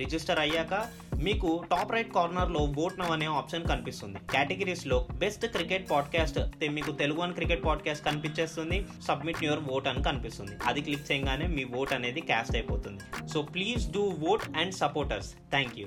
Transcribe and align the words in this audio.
Register 0.00 0.38
అయ్యాక 0.38 0.74
మీకు 1.22 1.48
top 1.70 1.92
right 1.92 2.12
కార్నర్లో 2.14 2.60
ఓట్ 2.84 2.98
నవ్ 3.00 3.10
అనే 3.10 3.26
ఆప్షన్ 3.38 3.64
కనిపిస్తుంది. 3.72 4.18
కేటగిరీస్లో 4.32 4.98
బెస్ట్ 5.22 5.46
క్రికెట్ 5.56 5.90
పాడ్కాస్ట్ 5.90 6.38
మీకు 6.70 6.92
తెలుగు 7.02 7.20
అని 7.20 7.34
క్రికెట్ 7.38 7.64
పాడ్కాస్ట్ 7.64 8.04
కనిపించేస్తుంది. 8.04 8.78
సబ్మిట్ 9.08 9.44
యువర్ 9.44 9.64
ఓట్ 9.70 9.88
అని 9.88 10.02
కనిపిస్తుంది. 10.02 10.54
అది 10.66 10.80
క్లిక్ 10.86 11.08
చేయగానే 11.12 11.46
మీ 11.56 11.64
ఓట్ 11.80 11.92
అనేది 11.92 12.20
క్యాస్ట్ 12.30 12.56
అయిపోతుంది. 12.56 13.28
So 13.32 13.40
please 13.54 13.84
do 13.96 14.04
vote 14.28 14.46
and 14.56 14.74
supporters 14.74 15.30
thank 15.54 15.76
you 15.78 15.86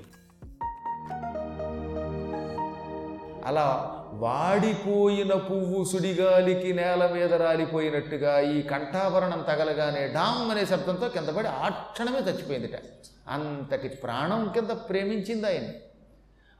అలా 3.46 4.00
వాడిపోయిన 4.12 5.34
పువ్వు 5.34 5.84
సుడిగాలికి 5.84 6.72
నేల 6.72 7.10
మీద 7.12 7.34
రాలిపోయినట్టుగా 7.34 8.40
ఈ 8.40 8.62
కంఠాభరణం 8.62 9.42
తగలగానే 9.42 10.08
డామ్ 10.08 10.50
అనే 10.50 10.64
శబ్దంతో 10.64 11.08
కింద 11.08 11.28
పడి 11.28 11.48
ఆ 11.48 11.68
క్షణమే 11.68 12.18
చచ్చిపోయిందిట. 12.18 12.78
అంతటి 13.28 13.88
ప్రాణం 13.88 14.50
కింద 14.54 14.70
ప్రేమించింది 14.70 15.46
ఆయన 15.46 15.68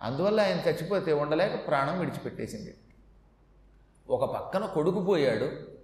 అందువల్ల 0.03 0.41
ఆయన 0.41 0.59
చచ్చిపోతే 0.59 1.13
ఉండలేక 1.13 1.67
ప్రాణం 1.67 1.99
విడిచిపెట్టేసింది. 1.99 2.75
ఒక 4.11 4.35
పక్కన 4.35 4.67
కొడుకు 4.67 5.01
పోయాడు. 5.01 5.75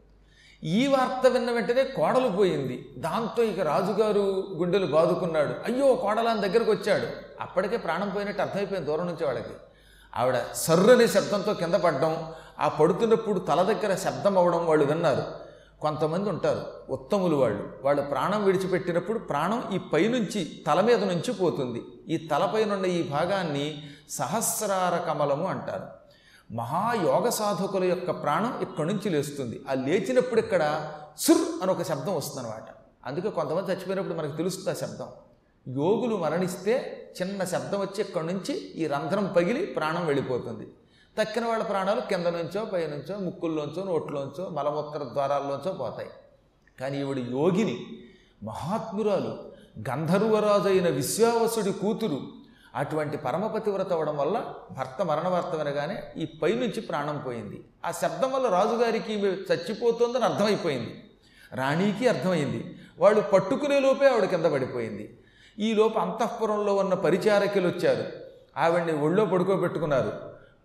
ఈ 0.64 0.87
వార్త 0.87 1.26
విన్న 1.26 1.51
వెంటనే 1.51 1.84
కోడలు 1.84 2.28
పోయింది. 2.28 2.88
దాంతో 2.98 3.42
ఇక 3.42 3.60
రాజుగారు 3.60 4.46
గుండెలు 4.54 4.87
బాదుకున్నాడు. 4.87 5.54
అయ్యో 5.64 5.95
కోడలాని 5.95 6.40
దగ్గరకు 6.40 6.70
వచ్చాడు. 6.70 7.07
అప్పటికే 7.40 7.76
ప్రాణం 7.76 8.09
పోయినట్టు 8.09 8.42
అర్థమైపోయింది 8.42 8.90
దూరం 8.90 9.07
నుంచి 9.07 9.24
వాళ్ళకి. 9.24 9.54
ఆవిడ 10.16 10.39
సర్రనే 10.55 11.07
శబ్దంతో 11.07 11.55
కింద 11.55 11.75
పడడం 11.75 12.33
ఆ 12.61 12.69
పడుతున్నప్పుడు 12.69 13.39
తల 13.39 13.63
దగ్గర 13.63 13.95
శబ్దం 13.95 14.39
అవ్వడం 14.39 14.66
వాళ్ళు 14.66 14.85
విన్నారు. 14.85 15.51
కొంతమంది 15.80 16.29
ఉంటారు 16.29 16.63
ఉత్తములు 16.91 17.37
వాళ్ళు. 17.37 17.73
వాళ్ళు 17.83 18.03
ప్రాణం 18.03 18.45
విడిచిపెట్టినప్పుడు 18.45 19.19
ప్రాణం 19.19 19.71
ఈ 19.73 19.79
పైనుంచి 19.79 20.65
తల 20.66 20.81
మీద 20.81 21.05
నుంచి 21.05 21.33
పోతుంది. 21.33 21.83
ఈ 22.09 22.29
తలపైనున్న 22.29 22.87
ఈ 22.87 23.09
భాగాన్ని 23.09 23.83
సహస్రార 24.11 24.97
కమలము 24.97 25.47
అంటారు. 25.47 25.87
మహాయోగ 26.55 27.29
సాధకుల 27.29 27.85
యొక్క 27.85 28.11
ప్రాణం 28.23 28.59
ఇక్కడి 28.63 28.88
నుంచి 28.88 29.11
లేస్తుంది. 29.11 29.65
ఆ 29.71 29.75
లేచినప్పుడు 29.75 30.41
ఇక్కడ 30.41 30.93
సుర్ 31.19 31.63
అని 31.63 31.71
ఒక 31.73 31.83
శబ్దం 31.83 32.15
వస్తుంది 32.15 32.49
అనమాట 32.49 32.69
అందుకే 33.07 33.31
కొంతమంది 33.31 33.73
చచ్చిపోయినప్పుడు 33.73 34.15
మనకు 34.15 34.37
తెలుస్తుంది 34.37 34.71
ఆ 34.71 34.81
శబ్దం. 34.81 35.09
యోగులు 35.69 36.16
మరణిస్తే 36.16 36.97
చిన్న 37.23 37.45
శబ్దం 37.45 37.80
వచ్చి 37.80 38.01
ఇక్కడి 38.01 38.27
నుంచి 38.27 38.55
ఈ 38.55 38.87
రంధ్రం 38.87 39.33
పగిలి 39.37 39.66
ప్రాణం 39.66 40.07
వెళ్ళిపోతుంది. 40.07 40.69
తక్కిన 41.19 41.45
వాళ్ళ 41.45 41.65
ప్రాణాలు 41.65 42.01
కింద 42.01 42.27
నుంచో 42.27 42.65
పైనుంచో 42.65 43.19
ముక్కుల్లోంచో 43.19 43.85
నోట్లోంచో 43.85 44.49
మలమూత్ర 44.49 45.05
ద్వారాల్లోంచో 45.05 45.73
పోతాయి. 45.73 46.09
కానీ 46.81 47.01
ఈవిడ 47.01 47.19
యోగిని 47.19 47.87
మహాత్మురాలు 48.43 49.51
గంధర్వరాజు 49.91 50.69
అయిన 50.69 50.88
విశ్వావసుడి 50.88 51.73
కూతురు 51.73 52.21
అటువంటి 52.75 53.16
పరమపతివ్రత 53.16 53.93
అవడం 53.93 54.16
వల్ల 54.16 54.55
భర్త 54.71 55.05
మరణవార్త 55.05 55.49
వినగానే 55.49 56.03
ఈ 56.16 56.25
పైనుంచి 56.25 56.81
ప్రాణం 56.81 57.19
పోయింది. 57.19 57.65
ఆ 57.85 57.91
శబ్దం 57.91 58.33
వల్ల 58.33 58.49
రాజుగారికి 58.49 59.13
చచ్చిపోతుందని 59.13 60.25
అర్థమైపోయింది. 60.25 61.05
రాణికి 61.53 62.09
అర్థమైంది. 62.09 62.79
వాళ్ళు 62.99 63.21
పట్టుకునే 63.21 63.81
లోపే 63.81 64.09
ఆవిడ 64.09 64.25
కింద 64.25 64.44
పడిపోయింది. 64.44 65.16
ఈ 65.59 65.91
అంతఃపురంలో 65.98 66.75
ఉన్న 66.75 66.94
పరిచారకులు 66.94 67.69
వచ్చారు. 67.69 68.06
ఆవిడ్ని 68.56 68.92
ఒళ్ళో 68.92 69.25
పడుకోబెట్టుకున్నారు. 69.25 70.12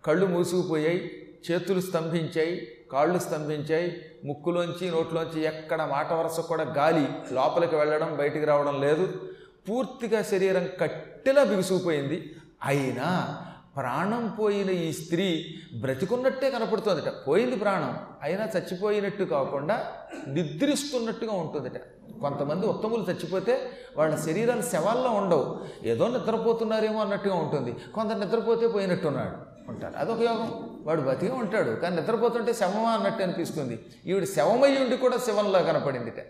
కళ్ళు 0.06 0.26
మూసుకుపోయాయి 0.26 1.28
చేతులు 1.50 1.80
స్తంభించాయి 1.80 2.78
కాళ్ళు 2.92 3.18
స్తంభించాయి 3.18 4.04
ముక్కులోంచి 4.24 4.90
నోట్లోంచి 4.90 5.42
ఎక్కడ 5.42 5.82
మాట 5.82 6.12
వరస 6.12 6.40
కూడా 6.40 6.64
గాలి 6.64 7.08
లోపలికి 7.32 7.76
వెళ్ళడం 7.76 8.16
బయటికి 8.16 8.44
రావడం 8.44 8.80
లేదు. 8.80 9.30
పూర్తిగా 9.68 10.22
శరీరం 10.22 10.68
కట్టెలా 10.80 11.44
బిగుసుకుపోయింది. 11.44 12.34
అయినా 12.64 13.42
ప్రాణం 13.76 14.36
పోయిన 14.40 14.70
ఈ 14.70 14.92
స్త్రీ 14.92 15.54
బ్రతికున్నట్టే 15.80 16.50
కనపడుతుందట. 16.50 17.28
పోయింది 17.28 17.56
ప్రాణం. 17.56 17.98
అయినా 18.22 18.44
చచ్చిపోయినట్టు 18.44 19.24
కాకుండా 19.24 19.92
నిద్రిస్తున్నట్టుగా 20.28 21.32
ఉంటుందట. 21.32 21.80
కొంతమంది 22.20 22.66
ఉత్తములు 22.66 23.02
చచ్చిపోతే 23.02 23.70
వాళ్ళ 23.96 24.16
శరీరాలు 24.16 24.62
శవాల్లో 24.62 25.10
ఉండవు. 25.10 25.60
ఏదో 25.84 26.08
నిద్రపోతున్నారేమో 26.08 27.00
అన్నట్టుగా 27.00 27.34
ఉంటుంది. 27.34 27.76
కొందరు 27.94 28.18
నిద్రపోతే 28.18 28.68
పోయినట్టున్నాడు. 28.68 29.70
ఉంటాడు 29.70 29.96
అదొక 29.96 30.20
యోగం. 30.20 30.80
వాడు 30.82 31.00
బతిగా 31.00 31.34
ఉంటాడు. 31.34 31.70
కానీ 31.70 31.96
నిద్రపోతుంటే 31.96 32.52
శవమా 32.52 32.90
అన్నట్టు 32.90 33.22
అనిపిస్తుంది. 33.22 33.86
ఈవిడ 34.06 34.24
శవమై 34.24 34.76
ఉండి 34.76 34.96
కూడా 34.96 35.16
శవంలా 35.16 35.62
కనపడిందిట. 35.62 36.26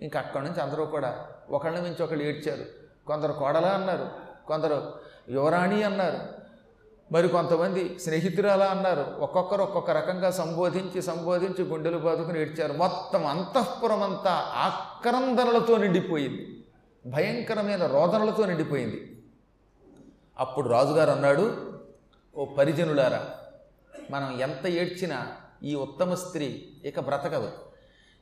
ఇంకా 0.00 0.20
అక్కడి 0.20 0.44
నుంచి 0.44 0.60
అందరూ 0.60 0.84
కూడా 0.84 1.26
ఒకళ్ళ 1.50 1.80
నుంచి 1.80 2.02
ఒకళ్ళు 2.02 2.24
ఏడ్చారు. 2.24 2.64
కొందరు 3.06 3.32
కోడలా 3.32 3.68
అన్నారు. 3.68 4.08
కొందరు 4.46 4.92
యువరాణి 5.28 5.82
అన్నారు. 5.82 6.35
మరి 7.12 7.28
కొంతమంది 7.28 7.98
స్నేహితురాలా 7.98 8.66
అన్నారు. 8.66 9.06
ఒక్కొక్కరు 9.18 9.62
ఒక్కొక్క 9.62 9.90
రకంగా 9.90 10.30
సంబోధించి 10.30 11.02
సంబోధించి 11.02 11.64
గుండెలు 11.64 11.98
బాదుకుని 11.98 12.40
ఏడ్చారు. 12.40 12.72
మొత్తం 12.72 13.26
అంతఃపురం 13.26 14.02
అంతా 14.02 14.32
ఆక్రందనలతో 14.54 15.76
నిండిపోయింది. 15.76 16.64
భయంకరమైన 17.06 17.86
రోదనలతో 17.86 18.46
నిండిపోయింది. 18.46 19.22
అప్పుడు 20.38 20.68
రాజుగారు 20.68 21.10
అన్నాడు 21.10 21.72
ఓ 22.36 22.44
పరిజనులారా 22.44 23.26
మనం 24.10 24.40
ఎంత 24.40 24.66
ఏడ్చినా 24.66 25.26
ఈ 25.62 25.74
ఉత్తమ 25.74 26.14
స్త్రీ 26.14 26.68
ఇక 26.84 27.00
బ్రతకదు. 27.00 27.52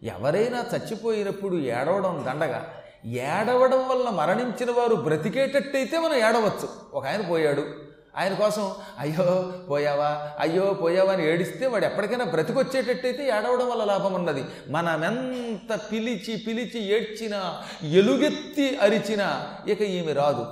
ఎవరైనా 0.03 0.67
చచ్చిపోయినప్పుడు 0.75 1.57
ఏడవడం 1.57 2.25
దండగా. 2.29 2.75
ఏడవడం 3.05 3.89
వల్ల 3.89 4.11
మరణించిన 4.11 4.71
వారు 4.71 4.95
బ్రతికేటట్టయితే 4.95 5.99
మనం 5.99 6.15
ఏడవచ్చు. 6.15 6.69
ఒక 6.95 7.07
ఆయన 7.07 7.21
పోయాడు. 7.21 7.84
ఆయన 8.17 8.35
కోసం 8.35 8.73
అయ్యో 8.99 9.53
పోయావా? 9.71 10.31
అయ్యో 10.39 10.75
పోయావా? 10.75 11.13
అని 11.13 11.27
ఏడిస్తే 11.27 11.67
వాడు 11.67 11.85
ఎప్పటికైనా 11.85 12.25
బ్రతికొచ్చేటట్టయితే 12.25 13.29
ఏడవడం 13.29 13.71
వల్ల 13.71 13.85
లాభం 13.85 14.13
ఉన్నది. 14.13 14.45
మనమెంత 14.69 15.81
పిలిచి 15.93 16.37
పిలిచి 16.37 16.83
ఏడ్చినా 16.83 17.63
ఎలుగెత్తి 17.83 18.79
అరిచినా 18.79 19.47
ఇక 19.69 19.83
ఈమె 19.83 20.13
రాదు. 20.13 20.47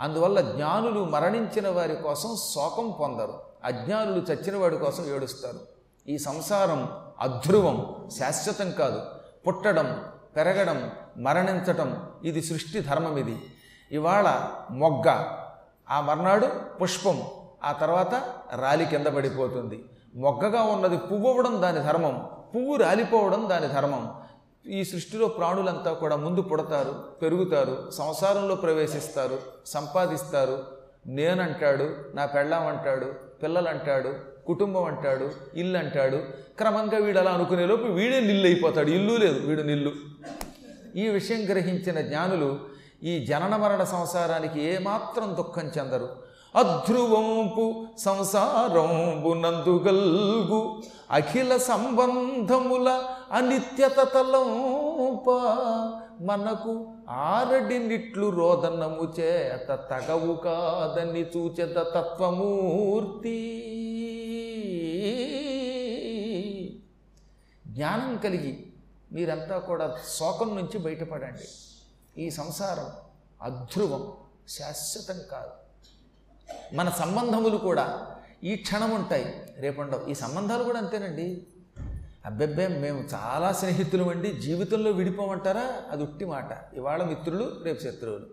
అందువల్ల 0.00 0.40
జ్ఞానులు 0.40 1.04
మరణించిన 1.04 1.68
వారి 1.68 1.96
కోసం 1.96 2.36
శోకం 2.54 2.94
పొందరు. 3.00 3.40
అజ్ఞానులు 3.64 4.32
చచ్చిన 4.32 4.56
వాడి 4.56 4.76
కోసం 4.76 5.14
ఏడుస్తారు. 5.14 5.58
ఈ 6.08 6.18
సంసారం 6.18 6.88
అధ్రువం 7.20 8.08
శాశ్వతం 8.18 8.70
కాదు. 8.70 9.02
పుట్టడం 9.46 10.04
పెరగడం 10.36 10.90
మరణించటం 11.16 12.02
ఇది 12.24 12.42
సృష్టి 12.42 12.80
ధర్మం 12.80 13.16
ఇది. 13.16 13.36
ఇవాళ 13.92 14.50
మొగ్గ 14.70 15.36
ఆ 15.88 15.98
మర్నాడు 16.00 16.46
పుష్పం 16.78 17.18
ఆ 17.64 17.72
తర్వాత 17.82 18.14
రాలి 18.62 18.84
కింద 18.92 19.08
పడిపోతుంది. 19.16 19.78
మొగ్గగా 20.24 20.62
ఉన్నది 20.74 20.96
పువ్వు 21.08 21.28
అవ్వడం 21.30 21.54
దాని 21.62 21.80
ధర్మం 21.88 22.14
పువ్వు 22.54 22.76
రాలిపోవడం 22.76 23.42
దాని 23.50 23.68
ధర్మం. 23.68 24.04
ఈ 24.64 24.78
సృష్టిలో 24.84 25.26
ప్రాణులంతా 25.28 25.90
కూడా 26.02 26.16
ముందు 26.16 26.40
పుడతారు 26.40 26.92
పెరుగుతారు 27.22 27.74
సంసారంలో 27.98 28.54
ప్రవేశిస్తారు 28.64 29.38
సంపాదిస్తారు. 29.66 30.56
నేనంటాడు 31.18 31.86
నా 32.14 32.26
పెళ్ళాం 32.26 32.66
అంటాడు 32.66 33.08
పిల్లలు 33.42 33.68
అంటాడు 33.68 34.10
కుటుంబం 34.46 34.84
అంటాడు 34.84 35.26
ఇల్లు 35.60 35.78
అంటాడు 35.78 36.18
క్రమంగా 36.58 36.98
వీడు 36.98 37.18
అలా 37.18 37.30
అనుకునేలోపు 37.30 37.88
వీడే 37.98 38.18
నిల్లు 38.20 38.46
అయిపోతాడు 38.46 38.90
ఇల్లు 38.90 39.14
లేదు 39.24 39.38
వీడు 39.46 39.62
నిల్లు. 39.62 39.92
ఈ 41.02 41.06
విషయం 41.08 41.40
గ్రహించిన 41.50 42.00
జ్ఞానులు 42.00 42.50
ఈ 43.02 43.24
జనన 43.24 43.56
మరణ 43.56 43.84
సంసారానికి 43.84 44.62
ఏమాత్రం 44.62 45.36
దుఃఖం 45.36 45.70
చెందరు. 45.78 46.08
అధ్రువంపు 46.56 47.86
సంసారంబు 47.98 49.34
నందుగల్గు 49.34 50.82
అఖిల 51.10 51.56
సంబంధముల 51.56 53.02
అనిత్యత 53.32 53.96
తలంప 53.96 55.30
మనకు 56.20 56.86
ఆరడి 57.08 57.78
నిట్లు 57.78 58.30
రోదనము 58.30 59.20
చేత 59.20 59.68
తగవు 59.68 60.34
కాదని 60.34 61.20
చూచెద 61.20 61.76
తత్వమూర్తి. 61.76 63.38
జ్ఞానం 67.66 68.16
కలిగి 68.16 68.66
మీరంతా 69.12 69.58
కూడా 69.58 69.96
శోకం 70.08 70.56
నుంచి 70.56 70.78
బయటపడండి. 70.78 71.48
ఈ 72.18 72.30
సంసారం 72.30 72.90
అధ్రువం 73.42 74.12
శాశ్వతం 74.48 75.20
కాదు. 75.32 75.50
మన 76.74 76.90
సంబంధములు 76.90 77.56
కూడా 77.56 78.16
ఈ 78.44 78.56
క్షణం 78.56 78.90
ఉంటాయి 78.90 79.54
రేపుండవు 79.58 80.06
ఈ 80.06 80.14
సంబంధాలు 80.14 80.64
కూడా 80.64 80.78
అంతేనండి. 80.78 81.46
అబ్బెబ్బే 82.26 82.66
మేము 82.66 83.04
చాలా 83.14 83.52
స్నేహితులు 83.52 84.04
అండి. 84.04 84.32
జీవితంలో 84.32 84.90
విడిపోమంటారా? 84.90 85.82
అది 85.90 86.02
ఉట్టి 86.02 86.24
మాట. 86.24 86.74
ఇవాళ 86.74 87.02
మిత్రులు 87.02 87.64
రేపు 87.64 87.80
శత్రువులు. 87.80 88.26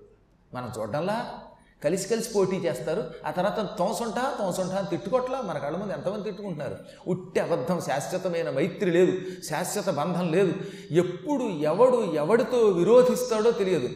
మనం 0.54 0.72
చూడడంలా 0.80 1.42
కలిసి 1.84 2.10
కలిసి 2.10 2.34
పోటీ 2.34 2.56
చేస్తారు. 2.56 3.12
ఆ 3.26 3.32
తర్వాత 3.32 3.78
తోసంటా 3.80 4.36
తోసంటా 4.40 4.76
అని 4.76 4.88
తిట్టుకోట్లా 4.88 5.42
మన 5.42 5.58
కళ్ళ 5.58 5.78
ముందు 5.78 5.94
ఎంతమంది 5.94 6.24
తిట్టుకుంటున్నారు? 6.24 6.78
ఉట్టి 7.08 7.40
అబద్ధం 7.40 7.82
శాశ్వతమైన 7.82 8.50
మైత్రి 8.50 8.92
లేదు 8.92 9.42
శాశ్వత 9.42 9.90
బంధం 9.90 10.32
లేదు. 10.32 10.54
ఎప్పుడు 10.92 11.44
ఎవడు 11.44 12.14
ఎవడితో 12.14 12.58
విరోధిస్తాడో 12.58 13.52
తెలియదు. 13.52 13.90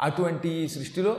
అటువంటి 0.00 0.48
ఈ 0.48 0.68
సృష్టిలో 0.68 1.16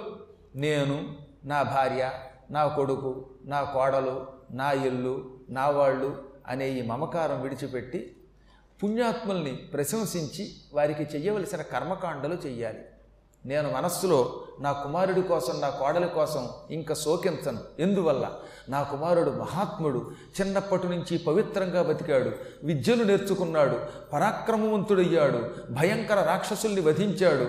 నేను 0.56 1.15
నా 1.45 1.62
భార్య 1.62 2.12
నా 2.51 2.68
కొడుకు 2.68 3.29
నా 3.45 3.63
కోడలు 3.63 4.27
నా 4.51 4.71
ఇల్లు 4.71 5.31
నా 5.50 5.69
వాళ్ళు 5.69 6.24
అనే 6.47 6.69
ఈ 6.69 6.81
మమకారం 6.81 7.41
విడిచిపెట్టి 7.41 8.15
పుణ్యాత్ముల్ని 8.83 9.56
ప్రశంసించి 9.56 10.51
వారికి 10.74 11.03
చెయ్యవలసిన 11.03 11.62
కర్మకాండలు 11.62 12.36
చెయ్యాలి. 12.36 12.79
నేను 13.45 13.72
మనస్సులో 13.72 14.44
నా 14.60 14.72
కుమారుడి 14.72 15.22
కోసం 15.22 15.62
నా 15.62 15.69
కోడలి 15.69 16.07
కోసం 16.07 16.50
ఇంకా 16.72 16.94
శోకించను. 16.94 17.60
ఎందువల్ల? 17.80 18.31
నా 18.69 18.84
కుమారుడు 18.84 19.31
మహాత్ముడు 19.31 20.12
చిన్నప్పటి 20.42 20.88
నుంచి 20.88 21.18
పవిత్రంగా 21.18 21.81
బతికాడు 21.81 22.31
విద్యను 22.63 23.04
నేర్చుకున్నాడు 23.04 23.80
పరాక్రమవంతుడయ్యాడు 24.13 25.50
భయంకర 25.72 26.24
రాక్షసుల్ని 26.24 26.81
వధించాడు 26.81 27.48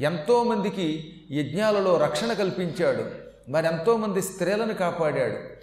ఎంతోమందికి 0.00 1.14
యజ్ఞాలలో 1.30 1.96
రక్షణ 1.96 2.32
కల్పించాడు 2.32 3.04
మరెంతోమంది 3.50 4.22
స్త్రీలను 4.22 4.74
కాపాడాడు. 4.74 5.58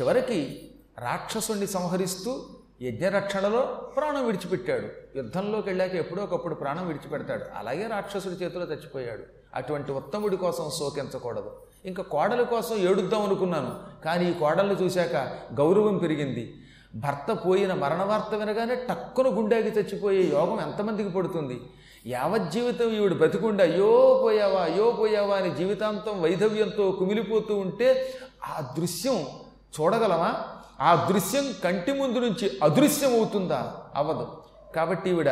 చివరికి 0.00 0.70
రాక్షసుణ్ణి 0.98 1.66
సంహరిస్తూ 1.66 2.44
యజ్ఞరక్షణలో 2.82 3.60
ప్రాణం 3.96 4.26
విడిచిపెట్టాడు. 4.26 4.86
యుద్ధంలోకి 5.16 5.68
వెళ్ళాక 5.68 5.94
ఎప్పుడో 5.94 6.22
ఒకప్పుడు 6.22 6.54
ప్రాణం 6.54 6.86
విడిచిపెడతాడు. 6.86 7.44
అలాగే 7.56 7.86
రాక్షసుడి 7.86 8.44
చేతిలో 8.44 8.64
చచ్చిపోయాడు. 8.64 9.22
అటువంటి 9.54 9.92
ఉత్తముడి 9.92 10.36
కోసం 10.36 10.70
శోకించకూడదు. 10.78 11.50
ఇంకా 11.84 12.02
కోడల 12.02 12.42
కోసం 12.42 12.76
ఏడుద్దాం 12.76 13.22
అనుకున్నాను. 13.22 14.02
కానీ 14.04 14.30
ఈ 14.30 14.32
కోడల్ని 14.32 14.74
చూశాక 14.74 15.16
గౌరవం 15.54 15.98
పెరిగింది. 15.98 16.54
భర్త 16.94 17.38
పోయిన 17.46 17.74
మరణ 17.74 18.02
వార్త 18.02 18.34
వినగానే 18.34 18.74
టక్కున 18.74 19.38
గుండెకి 19.38 19.68
చచ్చిపోయే 19.68 20.22
యోగం 20.22 20.60
ఎంతమందికి 20.60 21.08
పడుతుంది? 21.08 21.60
యావజ్జీవితం 22.06 22.90
ఈవిడు 22.90 23.14
బ్రతికుండా 23.14 23.64
అయ్యో 23.64 24.20
పోయావా 24.22 24.60
అయ్యో 24.60 24.90
పోయావా 24.90 25.36
అని 25.36 25.54
జీవితాంతం 25.54 26.22
వైధవ్యంతో 26.22 26.90
కుమిలిపోతూ 26.90 27.56
ఉంటే 27.56 28.14
ఆ 28.44 28.74
దృశ్యం 28.78 29.26
చూడగలమా? 29.80 30.44
ఆ 30.80 31.08
దృశ్యం 31.10 31.54
కంటి 31.64 31.92
ముందు 31.92 32.18
నుంచి 32.18 32.58
అదృశ్యం 32.62 33.12
అవుతుందా 33.12 33.76
అవ్వదు 33.94 34.42
కాబట్టి 34.76 35.10
ఈవిడ 35.10 35.30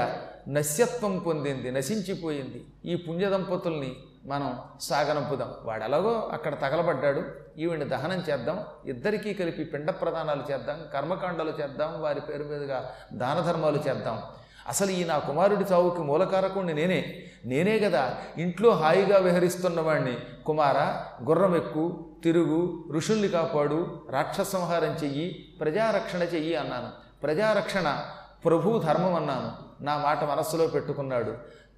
నశ్యత్వం 0.49 1.19
పొందింది 1.19 1.71
నశించిపోయింది. 1.71 2.67
ఈ 2.85 2.97
పుణ్య 2.97 3.31
దంపతుల్ని 3.31 3.97
మనం 4.25 4.59
సాగనంపుదాం. 4.81 5.55
వాడు 5.63 5.85
ఎలాగో 5.85 6.31
అక్కడ 6.33 6.61
తగలబడ్డాడు. 6.61 7.23
ఈవిడిని 7.59 7.89
దహనం 7.89 8.25
చేద్దాం. 8.31 8.65
ఇద్దరికీ 8.87 9.35
కలిపి 9.35 9.65
పిండ 9.65 9.91
ప్రదానాలు 9.91 10.43
చేద్దాం. 10.53 10.81
కర్మకాండాలు 10.95 11.53
చేద్దాం. 11.61 12.03
వారి 12.03 12.21
పేరు 12.21 12.45
మీదుగా 12.45 12.91
దాన 13.13 13.41
ధర్మాలు 13.41 13.79
చేద్దాం. 13.89 14.23
అసలు 14.69 14.91
ఈ 14.91 15.05
నా 15.05 15.19
కుమారుడి 15.19 15.65
చావుకి 15.73 16.01
మూలకారకుణ్ణి 16.01 16.75
నేనే. 16.75 17.23
నేనే 17.45 17.79
కదా 17.79 18.17
ఇంట్లో 18.39 18.71
హాయిగా 18.71 19.19
విహరిస్తున్నవాణ్ణి. 19.19 20.17
కుమార 20.47 21.03
గుర్రం 21.25 21.57
ఎక్కు 21.57 22.07
తిరుగు 22.25 22.85
ఋషుల్ని 22.93 23.29
కాపాడు 23.29 24.01
రాక్షస 24.11 24.49
సంహారం 24.49 24.97
చెయ్యి 25.05 25.53
ప్రజారక్షణ 25.61 26.23
చెయ్యి 26.23 26.57
అన్నాను. 26.57 26.89
ప్రజారక్షణ 27.23 28.03
ప్రభు 28.45 28.79
ధర్మం 28.79 29.15
అన్నాను. 29.15 29.53
నా 29.85 29.99
మాట 29.99 30.25
మనస్సులో 30.25 30.67
పెట్టుకున్నాడు. 30.67 31.35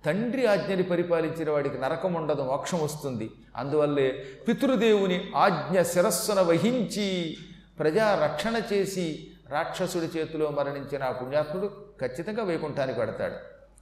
తండ్రి 0.06 0.46
ఆజ్ఞని 0.46 0.82
పరిపాలించిన 0.82 1.50
వాడికి 1.50 1.78
నరకం 1.78 2.14
ఉండదు 2.14 2.42
మోక్షం 2.42 2.80
వస్తుంది. 2.82 3.30
అందువల్లే 3.56 4.26
పితృదేవుని 4.48 5.24
ఆజ్ఞ 5.36 5.82
శిరస్సున 5.82 6.40
వహించి 6.40 7.36
ప్రజా 7.78 8.20
రక్షణ 8.24 8.60
చేసి 8.72 9.30
రాక్షసుడి 9.50 10.18
చేతిలో 10.18 10.50
మరణించిన 10.50 11.04
ఆ 11.04 11.12
పుణ్యాత్ముడు 11.12 11.66
ఖచ్చితంగా 12.00 12.44
వైకుంఠానికి 12.44 13.00
పడతాడు 13.00 13.34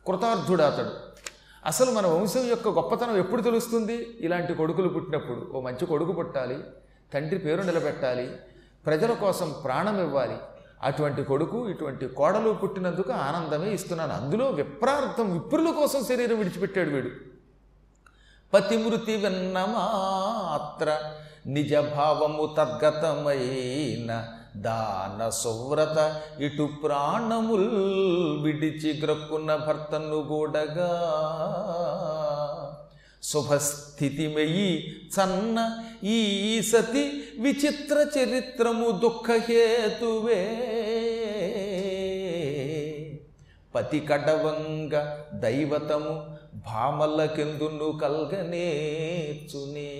కృతార్థుడు 0.07 0.63
అతడు 0.63 0.91
అసలు 1.67 1.91
మన 1.91 2.07
వంశం 2.07 2.49
యొక్క 2.49 2.69
గొప్పతనం 2.69 3.17
ఎప్పుడు 3.17 3.43
తెలుస్తుంది? 3.43 4.17
ఇలాంటి 4.21 4.55
కొడుకులు 4.55 4.89
పుట్టినప్పుడు. 4.89 5.51
ఓ 5.55 5.61
మంచి 5.61 5.87
కొడుకు 5.87 6.13
పుట్టాలి 6.13 6.59
తండ్రి 7.15 7.39
పేరు 7.39 7.63
నిలబెట్టాలి 7.63 8.31
ప్రజల 8.87 9.13
కోసం 9.13 9.55
ప్రాణం 9.65 10.01
ఇవ్వాలి. 10.01 10.37
అటువంటి 10.83 11.25
కొడుకు 11.25 11.69
ఇటువంటి 11.69 12.09
కోడలు 12.09 12.51
పుట్టినందుకు 12.53 13.13
ఆనందమే 13.13 13.71
ఇస్తున్నాను. 13.71 14.13
అందులో 14.13 14.51
విప్రార్థం 14.51 15.33
విప్రుల 15.33 15.71
కోసం 15.71 16.05
శరీరం 16.05 16.39
విడిచిపెట్టాడు 16.39 16.91
వీడు. 16.91 17.11
పతిమృతి 18.55 19.17
విన్నమాత్ర 19.17 20.99
నిజ 21.47 21.75
భావము 21.75 22.55
తద్గతమైన 22.59 24.29
దాన 24.56 25.29
సువ్రత 25.29 26.20
ఇటు 26.41 26.69
ప్రాణముల్ 26.85 27.70
విడిచి 28.43 29.00
గ్రక్కున్న 29.00 29.56
భర్తను 29.56 30.23
కూడగా 30.23 30.93
శుభస్థితిమయి 33.23 34.87
చన్న 34.88 35.82
ఈ 36.05 36.62
సతి 36.62 37.23
విచిత్ర 37.38 38.06
చరిత్రము 38.19 38.91
దుఃఖహేతువే. 38.91 40.43
పతి 43.75 44.00
కడవంగ 44.00 45.17
దైవతము 45.32 46.37
భామలకెందును 46.55 47.99
కల్గనేచునే 47.99 49.93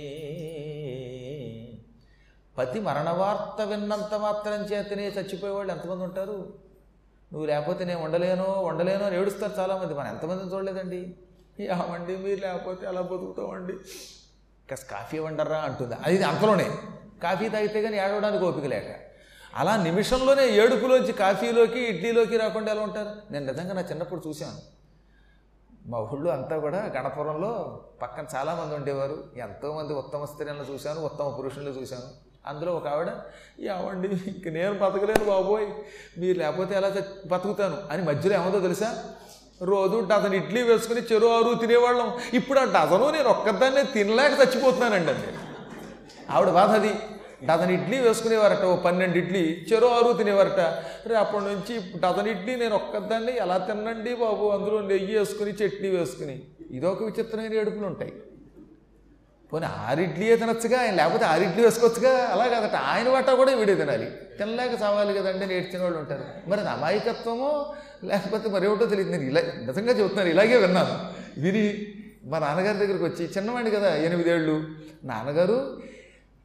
పతి 2.59 2.81
మరణవార్త 2.81 3.63
విన్నంత 3.63 4.15
మాత్రం 4.15 4.55
చేతనే 4.55 5.09
చచ్చిపోయేవాళ్ళు 5.09 5.73
ఎంతమంది 5.73 6.05
ఉంటారు? 6.05 6.67
నువ్వు 7.33 7.47
లేకపోతే 7.47 7.85
నేను 7.85 8.05
ఉండలేనో 8.05 8.45
ఉండలేనో 8.45 9.07
అని 9.07 9.17
ఏడుస్తారు 9.17 9.53
చాలామంది. 9.59 9.95
మనం 9.95 10.09
ఎంతమందిని 10.09 10.53
చూడలేదండి? 10.53 11.15
ఏమండి 11.61 12.17
మీరు 12.17 12.41
లేకపోతే 12.41 12.87
అలా 12.87 13.01
బతుకుతామండి? 13.01 13.73
కాస్త 14.71 14.91
కాఫీ 14.91 15.19
వండర్రా 15.19 15.59
అంటుంది. 15.59 15.95
అది 15.95 16.23
అంతలోనే. 16.23 16.71
కాఫీ 17.23 17.49
తాగితే 17.49 17.83
కానీ 17.83 17.97
ఏడవడానికి 17.97 18.45
ఓపిక 18.45 18.65
లేక. 18.65 19.07
అలా 19.55 19.83
నిమిషంలోనే 19.83 20.47
ఏడుపులోంచి 20.47 21.13
కాఫీలోకి 21.13 21.81
ఇడ్లీలోకి 21.81 22.37
రాకుండా 22.37 22.73
ఎలా 22.73 22.83
ఉంటారు? 22.83 23.33
నేను 23.33 23.47
నిజంగా 23.47 23.75
నా 23.75 23.81
చిన్నప్పుడు 23.81 24.29
చూశాను. 24.29 24.77
మా 25.87 25.99
ఊళ్ళో 25.99 26.31
అంతా 26.31 26.59
కూడా 26.59 26.93
గణపురంలో 26.97 27.81
పక్కన 28.03 28.25
చాలామంది 28.37 28.75
ఉండేవారు. 28.75 29.25
ఎంతోమంది 29.37 29.95
ఉత్తమ 29.95 30.25
స్త్రీలను 30.25 30.63
చూశాను 30.63 31.01
ఉత్తమ 31.01 31.29
పురుషులను 31.29 31.69
చూశాను. 31.69 32.26
అందులో 32.49 32.73
ఒక 32.73 32.87
ఆవిడ 32.87 33.07
ఏమండి 33.61 34.09
ఇంక 34.09 34.49
నేను 34.49 34.73
బతకలేను 34.75 35.25
బాబోయ్ 35.25 35.67
మీరు 36.19 36.39
లేకపోతే 36.39 36.75
ఎలా 36.75 36.93
బతుకుతాను? 37.27 37.77
అని 37.91 38.03
మధ్యలో 38.03 38.35
ఏమందో 38.35 38.61
తెలుసా? 38.61 39.05
రోజు 39.63 40.09
డజన్ 40.11 40.35
ఇడ్లీ 40.35 40.63
వేసుకుని 40.63 41.01
చెరువు 41.01 41.33
ఆరు 41.33 41.55
తినేవాళ్ళం. 41.55 42.13
ఇప్పుడు 42.33 42.59
ఆ 42.59 42.65
డజను 42.65 43.11
నేను 43.11 43.29
ఒక్కదాన్నే 43.29 43.83
తినలేక 43.83 44.33
చచ్చిపోతున్నానండి 44.33 45.11
అండి. 45.11 45.27
ఆవిడ 46.31 46.49
బాధ 46.49 46.71
అది. 46.71 46.95
డజన్ 47.45 47.71
ఇడ్లీ 47.71 47.99
వేసుకునేవారట 47.99 48.65
ఓ 48.65 48.77
పన్నెండు 48.77 49.19
ఇడ్లీ 49.19 49.67
చెరో 49.73 49.89
ఆరు 49.89 50.13
తినేవారట. 50.13 50.61
రేపటి 51.07 51.45
నుంచి 51.45 52.01
డజన్ 52.01 52.29
ఇడ్లీ 52.29 52.57
నేను 52.57 52.75
ఒక్కదాన్ని 52.75 53.37
ఎలా 53.37 53.59
తినండి 53.59 54.15
బాబు? 54.15 54.47
అందులో 54.47 54.81
నెయ్యి 54.81 55.19
వేసుకుని 55.19 55.51
చట్నీ 55.51 55.89
వేసుకుని. 55.89 56.43
ఇదొక 56.71 57.03
విచిత్రమైన 57.03 57.55
ఏడుపులు 57.55 57.87
ఉంటాయి 57.87 58.13
పోనీ 59.53 59.67
ఆరు 59.67 60.05
తినొచ్చుగా 60.37 60.81
ఆయన 60.81 60.95
లేకపోతే 60.95 61.25
ఆరిడ్లీ 61.25 61.65
వేసుకోవచ్చుగా? 61.65 62.11
అలా 62.11 62.47
కాదట. 62.47 62.75
ఆయన 62.75 63.09
వాటా 63.09 63.35
కూడా 63.35 63.55
వీడే 63.55 63.75
తినాలి. 63.75 64.11
తినలేక 64.39 64.83
చావాలి 64.83 65.15
కదండి 65.15 65.47
నేర్చిన 65.47 65.83
వాళ్ళు 65.83 65.99
ఉంటారు. 65.99 66.25
మరి 66.49 66.61
అది 66.61 66.71
అమాయకత్వమో 66.71 67.75
లేకపోతే 68.05 68.49
మరి 68.49 68.67
ఏమిటో 68.67 68.87
తెలియదు. 68.87 69.11
నేను 69.11 69.23
ఇలా 69.23 69.41
నిజంగా 69.41 69.93
చెబుతున్నాను 69.93 70.29
ఇలాగే 70.29 70.57
విన్నాను. 70.57 71.11
విని 71.41 71.87
మా 72.25 72.39
నాన్నగారి 72.39 72.79
దగ్గరికి 72.79 73.05
వచ్చి 73.05 73.31
చిన్నవాడిని 73.37 73.71
కదా 73.71 73.97
ఎనిమిదేళ్ళు. 73.97 74.65
నాన్నగారు 75.05 75.83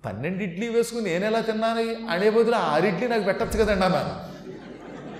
పన్నెండు 0.06 0.44
ఇడ్లీ 0.44 0.68
వేసుకుని 0.68 1.06
నేను 1.06 1.26
ఎలా 1.26 1.40
తిన్నాను? 1.40 2.12
అనే 2.12 2.30
బదులు 2.30 2.56
ఆరు 2.56 2.86
ఇడ్లీ 2.86 3.08
నాకు 3.08 3.24
పెట్టచ్చు 3.24 3.64
కదండి 3.64 3.86
అన్నాను. 3.86 4.32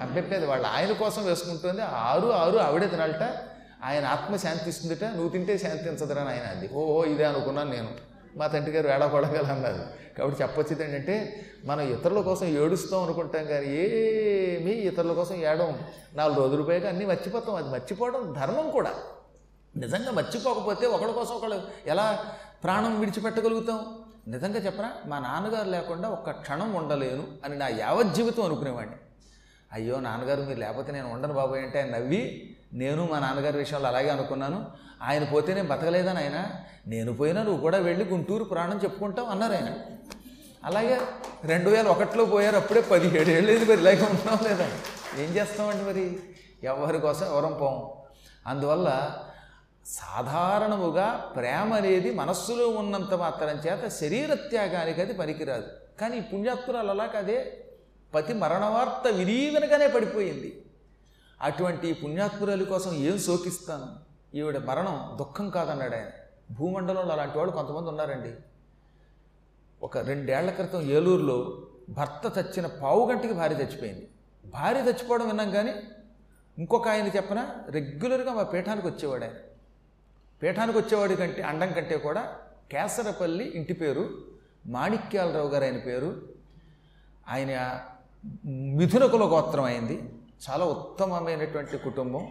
అబ్బెప్పేది 0.04 0.46
వాళ్ళు. 0.46 0.68
ఆయన 0.68 0.92
కోసం 0.92 1.26
వేసుకుంటుంది 1.26 1.82
ఆరు 1.82 2.28
ఆరు 2.28 2.58
ఆవిడే 2.58 2.88
తినాలట. 2.88 3.51
ఆయన 3.84 4.06
ఆత్మ 4.06 4.36
శాంతిస్తుందిట 4.36 5.04
నువ్వు 5.04 5.30
తింటే 5.30 5.58
శాంతించదురా 5.58 6.24
ఆయన 6.24 6.42
అంది. 6.42 6.70
ఓహో 6.74 7.06
ఇదే 7.06 7.24
అనుకున్నాను 7.24 7.72
నేను. 7.72 7.90
మా 8.36 8.48
తండ్రి 8.48 8.72
గారు 8.72 8.88
వేళపడగల 8.88 9.46
అన్నారు. 9.46 10.02
కాబట్టి 10.18 10.42
చెప్పొచ్చేది 10.42 10.84
ఏంటంటే 10.84 11.46
మనం 11.66 11.82
ఇతరుల 11.82 12.22
కోసం 12.22 12.46
ఏడుస్తాం 12.46 13.04
అనుకుంటాం 13.04 13.46
కానీ 13.46 13.66
ఏమీ 13.66 14.72
ఇతరుల 14.72 15.14
కోసం 15.14 15.36
ఏడవం. 15.36 15.80
నాలుగు 16.14 16.38
రోజులు 16.38 16.64
పోయాక 16.64 16.86
అన్నీ 16.86 17.06
మర్చిపోతాం. 17.06 17.56
అది 17.56 17.70
మర్చిపోవడం 17.70 18.36
ధర్మం 18.40 18.70
కూడా. 18.70 18.94
నిజంగా 19.78 20.12
మర్చిపోకపోతే 20.12 20.88
ఒకరి 20.88 21.14
కోసం 21.14 21.36
ఒకళ్ళు 21.36 21.62
ఎలా 21.86 22.26
ప్రాణం 22.64 23.00
విడిచిపెట్టగలుగుతాం? 23.00 23.86
నిజంగా 24.28 24.60
చెప్పరా 24.60 24.92
మా 25.06 25.20
నాన్నగారు 25.20 25.70
లేకుండా 25.70 26.10
ఒక్క 26.10 26.32
క్షణం 26.32 26.74
ఉండలేను 26.74 27.28
అని 27.46 27.58
నా 27.58 27.68
యావజ్జీవితం 27.68 28.44
అనుకునేవాడిని. 28.44 28.96
అయ్యో 29.74 30.00
నాన్నగారు 30.00 30.42
మీరు 30.42 30.60
లేకపోతే 30.60 30.92
నేను 30.92 31.14
ఉండను 31.14 31.34
బాబోయ్ 31.34 31.62
అంటే 31.62 31.82
ఆయన 31.82 31.98
నవ్వి 31.98 32.51
నేను 32.74 33.08
మా 33.12 33.20
నాన్నగారి 33.20 33.58
విషయంలో 33.58 33.88
అలాగే 33.88 34.10
అనుకున్నాను. 34.10 34.72
ఆయన 35.02 35.24
పోతే 35.24 35.54
నేను 35.54 35.68
బతకలేదని 35.68 36.18
ఆయన 36.18 36.50
నేను 36.88 37.14
పోయినా 37.14 37.44
నువ్వు 37.44 37.62
కూడా 37.62 37.78
వెళ్ళి 37.78 38.06
గుంటూరు 38.06 38.44
ప్రాణం 38.44 38.80
చెప్పుకుంటావు 38.84 39.28
అన్నారు 39.28 39.54
ఆయన. 39.54 39.76
అలాగే 40.64 41.00
రెండు 41.44 41.70
వేల 41.70 41.88
ఒకటిలో 41.88 42.26
పోయారు 42.26 42.56
అప్పుడే 42.56 42.82
పదిహేడు 42.82 43.30
ఏళ్ళు 43.30 43.66
మరి 43.66 43.80
ఇలాగే 43.80 44.02
ఉంటున్నాం 44.02 44.40
లేదా? 44.44 44.70
ఏం 45.18 45.30
చేస్తామండి 45.32 45.84
మరి? 45.84 46.20
ఎవరి 46.64 47.00
కోసం 47.00 47.26
ఎవరం 47.26 47.54
పోం? 47.54 47.90
అందువల్ల 48.48 49.18
సాధారణముగా 49.86 51.34
ప్రేమ 51.36 51.74
అనేది 51.74 52.12
మనస్సులో 52.12 52.68
ఉన్నంత 52.68 53.14
మాత్రం 53.14 53.50
చేత 53.50 53.88
శరీర 53.88 54.34
త్యాగానికి 54.34 55.02
అది 55.02 55.14
పనికిరాదు. 55.14 55.68
కానీ 56.02 56.18
ఈ 56.18 56.22
పుణ్యాత్మురాలు 56.22 56.90
అలా 56.90 57.06
కాదే 57.06 57.66
పతి 58.16 58.34
మరణవార్త 58.34 59.08
విరీవనగానే 59.08 59.88
పడిపోయింది. 59.88 60.62
అటువంటి 61.42 61.88
ఈ 61.88 61.94
పుణ్యాత్మురాలి 61.94 62.66
కోసం 62.66 62.94
ఏం 62.94 63.18
శోకిస్తాను? 63.18 64.12
ఈవిడ 64.38 64.58
మరణం 64.58 65.18
దుఃఖం 65.20 65.50
కాదన్నాడు 65.50 65.96
ఆయన. 65.96 66.06
భూమండలంలో 66.52 67.14
అలాంటి 67.14 67.38
వాళ్ళు 67.38 67.54
కొంతమంది 67.54 67.90
ఉన్నారండి. 67.90 68.34
ఒక 69.84 69.98
రెండేళ్ళ 69.98 70.52
క్రితం 70.52 70.82
ఏలూరులో 70.82 71.62
భర్త 71.90 72.40
చచ్చిన 72.40 72.66
పావు 72.66 73.10
గంటకి 73.10 73.34
భార్య 73.34 73.56
చచ్చిపోయింది. 73.56 74.08
భార్య 74.46 74.80
చచ్చిపోవడం 74.80 75.28
విన్నాం 75.28 75.52
కానీ 75.52 75.74
ఇంకొక 76.58 76.88
ఆయన 76.88 77.08
చెప్పన 77.08 77.48
రెగ్యులర్గా 77.70 78.34
మా 78.34 78.44
పీఠానికి 78.44 78.88
వచ్చేవాడు 78.88 79.24
ఆయన. 79.24 79.34
పీఠానికి 80.44 80.78
వచ్చేవాడి 80.78 81.16
కంటే 81.16 81.42
అండం 81.42 81.72
కంటే 81.72 81.98
కూడా 81.98 82.36
కేసరపల్లి 82.72 83.52
ఇంటి 83.56 83.74
పేరు 83.74 84.10
మాణిక్యాలరావు 84.66 85.48
గారు 85.48 85.64
ఆయన 85.64 85.78
పేరు. 85.78 86.22
ఆయన 87.30 87.80
మిథునకుల 88.46 89.22
గోత్రం 89.22 89.64
అయింది. 89.64 90.10
చాలా 90.50 90.66
ఉత్తమమైనటువంటి 90.66 91.78
కుటుంబం. 91.78 92.28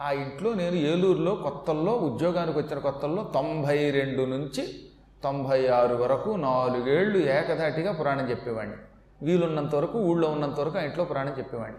ఆ 0.00 0.12
ఇంట్లో 0.12 0.54
నేను 0.54 0.74
ఏలూరులో 0.74 1.34
కొత్తల్లో 1.34 1.92
ఉద్యోగానికి 1.92 2.58
వచ్చిన 2.58 2.78
కొత్తల్లో 2.78 3.30
తొంభై 3.34 3.90
రెండు 3.90 4.22
నుంచి 4.22 4.78
తొంభై 5.24 5.66
ఆరు 5.66 5.94
వరకు 5.94 6.30
నాలుగేళ్ళు 6.30 7.18
ఏకధాటిగా 7.18 7.92
పురాణం 7.92 8.30
చెప్పేవాడిని. 8.30 8.76
వీలున్నంత 9.22 9.74
వరకు 9.74 9.98
ఊళ్ళో 9.98 10.28
ఉన్నంత 10.28 10.60
వరకు 10.60 10.78
ఆ 10.78 10.80
ఇంట్లో 10.80 11.04
పురాణం 11.04 11.34
చెప్పేవాడిని. 11.38 11.78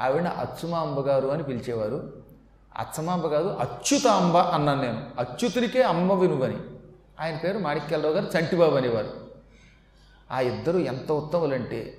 ఆవిడ 0.00 0.22
అచ్చుమాంబ 0.22 1.00
గారు 1.00 1.28
అని 1.28 1.42
పిలిచేవారు. 1.42 2.12
అచ్చమాంబ 2.78 3.26
కాదు 3.26 3.48
అచ్యుతాంబ 3.48 4.36
అన్నాను 4.36 4.82
నేను. 4.82 5.10
అచ్యుతుడికే 5.18 5.82
అమ్మ 5.82 6.12
వినువని. 6.12 6.56
ఆయన 7.20 7.36
పేరు 7.36 7.58
మాణిక్యాలరావు 7.58 8.14
గారు 8.14 8.38
చంటిబాబు 8.38 8.76
అనేవారు. 8.76 9.10
ఆ 10.30 10.40
ఇద్దరు 10.40 10.78
ఎంత 10.78 11.12
ఉత్తములంటే 11.12 11.98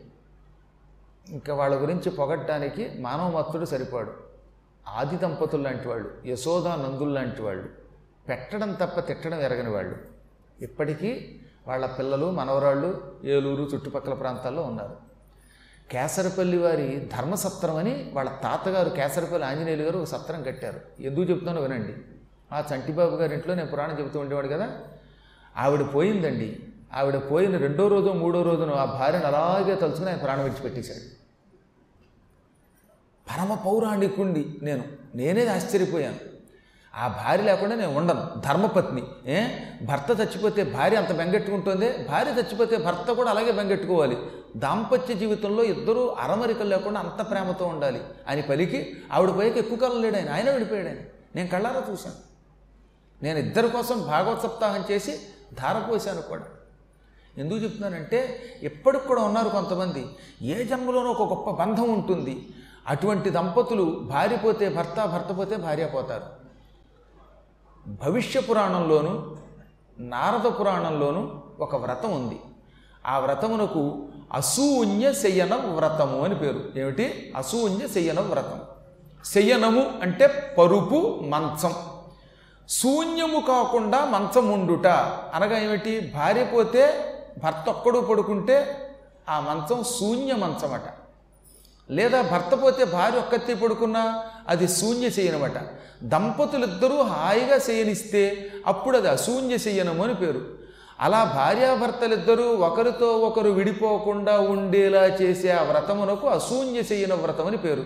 ఇంకా 1.30 1.54
వాళ్ళ 1.54 1.82
గురించి 1.82 2.10
పొగట్టడానికి 2.10 2.92
మానవ 3.00 3.38
మత్తుడు 3.38 3.66
సరిపాడు. 3.66 4.14
ఆది 4.88 5.18
దంపతులు 5.18 5.64
లాంటి 5.64 5.88
వాళ్ళు 5.88 6.12
యశోదా 6.26 6.76
నందులు 6.76 7.10
లాంటి 7.10 7.42
వాళ్ళు 7.42 7.70
పెట్టడం 8.30 8.74
తప్ప 8.74 9.00
తిట్టడం 9.00 9.40
ఎరగని 9.40 9.70
వాళ్ళు. 9.70 9.96
ఇప్పటికీ 10.62 11.40
వాళ్ళ 11.68 11.86
పిల్లలు 11.86 12.32
మనవరాళ్ళు 12.32 13.20
ఏలూరు 13.26 13.64
చుట్టుపక్కల 13.64 14.14
ప్రాంతాల్లో 14.14 14.62
ఉన్నారు. 14.62 14.98
కేసరపల్లి 15.92 16.58
వారి 16.58 17.10
ధర్మసత్రం 17.18 17.76
అని 17.76 18.12
వాళ్ళ 18.14 18.30
తాతగారు 18.44 18.90
కేసరపల్లి 18.90 19.48
ఆంజనేయులు 19.48 19.84
గారు 19.84 19.98
ఒక 19.98 20.04
సత్రం 20.04 20.44
కట్టారు. 20.44 20.82
ఎందుకు 21.00 21.22
చెప్తానో 21.22 21.62
వినండి. 21.62 21.96
ఆ 22.56 22.64
చంటిబాబు 22.76 23.16
గారి 23.16 23.34
ఇంట్లో 23.34 23.56
నేను 23.56 23.68
పురాణం 23.68 24.00
చెబుతూ 24.00 24.20
ఉండేవాడు 24.20 24.48
కదా. 24.48 24.80
ఆవిడ 25.58 25.96
పోయిందండి. 25.96 26.60
ఆవిడ 26.96 27.18
పోయిన 27.18 27.58
రెండో 27.58 27.88
రోజు 27.88 28.10
మూడో 28.10 28.42
రోజున 28.42 28.70
ఆ 28.74 28.86
భార్యను 28.86 29.26
అలాగే 29.26 29.76
తలుచుకుని 29.76 30.08
ఆయన 30.08 30.18
ప్రాణం 30.18 30.44
విడిచిపెట్టేశాడు. 30.44 31.24
పరమ 33.32 33.54
పౌరాణికుండి 33.54 34.60
నేను. 34.62 34.84
నేనే 35.16 35.48
ఆశ్చర్యపోయాను. 35.48 36.16
ఆ 36.96 37.08
భార్య 37.08 37.44
లేకుండా 37.44 37.76
నేను 37.76 37.98
ఉండను. 37.98 38.40
ధర్మపత్ని. 38.40 39.04
ఏ? 39.26 39.48
భర్త 39.86 40.20
చచ్చిపోతే 40.20 40.64
భార్య 40.64 40.98
అంత 40.98 41.12
బెంగెట్టుకుంటుంది? 41.12 41.98
భార్య 41.98 42.32
చచ్చిపోతే 42.32 42.78
భర్త 42.78 43.12
కూడా 43.12 43.30
అలాగే 43.30 43.52
బెంగెట్టుకోవాలి. 43.52 44.18
దాంపత్య 44.58 45.14
జీవితంలో 45.14 45.64
ఇద్దరూ 45.64 46.08
అరమరికలు 46.08 46.70
లేకుండా 46.70 47.00
అంత 47.00 47.30
ప్రేమతో 47.30 47.66
ఉండాలి. 47.66 48.02
అని 48.28 48.42
పలికి 48.42 48.98
ఆవిడ 49.14 49.30
పైకి 49.30 49.60
ఎక్కువ 49.60 49.78
కాలం 49.78 50.02
లేడు 50.02 50.16
ఆయన. 50.16 50.30
ఆయన 50.30 50.50
వెళ్ళిపోయాడు 50.50 50.88
ఆయన. 50.88 50.98
నేను 51.36 51.50
కళ్ళారా 51.50 51.84
చూశాను. 51.92 52.16
నేను 53.24 53.40
ఇద్దరి 53.40 53.70
కోసం 53.70 54.02
భాగవత 54.02 54.40
సప్తాహం 54.44 54.84
చేసి 54.92 55.20
ధారపోసాను 55.54 56.22
కూడా. 56.22 56.44
ఎందుకు 57.38 57.60
చెప్తున్నానంటే 57.60 58.40
ఇప్పటికి 58.62 59.08
కూడా 59.08 59.22
ఉన్నారు 59.22 59.50
కొంతమంది. 59.50 60.06
ఏ 60.42 60.64
జన్మలోనూ 60.64 61.12
ఒక 61.12 61.34
గొప్ప 61.34 61.50
బంధం 61.50 61.94
ఉంటుంది. 61.94 62.50
అటువంటి 62.88 63.30
దంపతులు 63.30 63.84
భార్య 63.84 64.36
పోతే 64.36 64.70
భర్త 64.70 65.06
భర్త 65.06 65.38
పోతే 65.38 65.56
భార్య 65.56 65.86
పోతారు. 65.86 66.24
భవిష్య 67.88 68.42
పురాణంలోను 68.42 69.38
నారద 70.00 70.60
పురాణంలోను 70.60 71.44
ఒక 71.60 71.76
వ్రతం 71.76 72.12
ఉంది. 72.12 72.40
ఆ 73.08 73.20
వ్రతమునకు 73.20 74.06
అసూన్య 74.34 75.14
శయన 75.14 75.56
వ్రతము 75.56 76.22
అని 76.22 76.36
పేరు. 76.36 76.80
ఏమిటి? 76.80 77.34
అసూన్య 77.38 77.88
శయన 77.88 78.20
వ్రతం. 78.20 78.62
శయనము 79.26 80.00
అంటే 80.02 80.56
పరుపు 80.58 81.20
మంచం. 81.24 81.74
శూన్యము 82.70 83.40
కాకుండా 83.40 84.06
మంచం 84.06 84.52
ఉండుట. 84.52 84.88
అనగా 85.34 85.60
ఏమిటి? 85.60 86.12
భార్య 86.16 86.44
పోతే 86.44 87.10
భర్త 87.38 87.70
ఒక్కడు 87.70 88.00
పడుకుంటే 88.00 88.88
ఆ 89.30 89.40
మంచం 89.40 89.84
శూన్య 89.84 90.34
మంచమట. 90.34 90.82
లేదా 91.92 92.22
భర్త 92.22 92.64
పోతే 92.64 92.84
భార్య 92.84 93.18
ఒక్కతే 93.18 93.54
పడుకున్నా 93.54 94.24
అది 94.48 94.68
శూన్య 94.68 95.10
శయనమట 95.10 95.52
దంపతులిద్దరూ 96.04 97.02
హాయిగా 97.02 97.58
శయనిస్తే 97.58 98.48
అప్పుడు 98.68 98.98
అది 98.98 99.08
అశూన్య 99.08 99.58
శయనము 99.58 100.04
అని 100.04 100.16
పేరు. 100.16 100.42
అలా 101.00 101.24
భార్యాభర్తలిద్దరూ 101.24 102.44
ఒకరితో 102.44 103.08
ఒకరు 103.08 103.50
విడిపోకుండా 103.50 104.40
ఉండేలా 104.40 105.06
చేసే 105.06 105.52
ఆ 105.52 105.64
వ్రతమునకు 105.64 106.28
అశూన్య 106.28 106.80
చేయన 106.80 107.14
వ్రతం 107.14 107.48
అని 107.48 107.58
పేరు. 107.58 107.86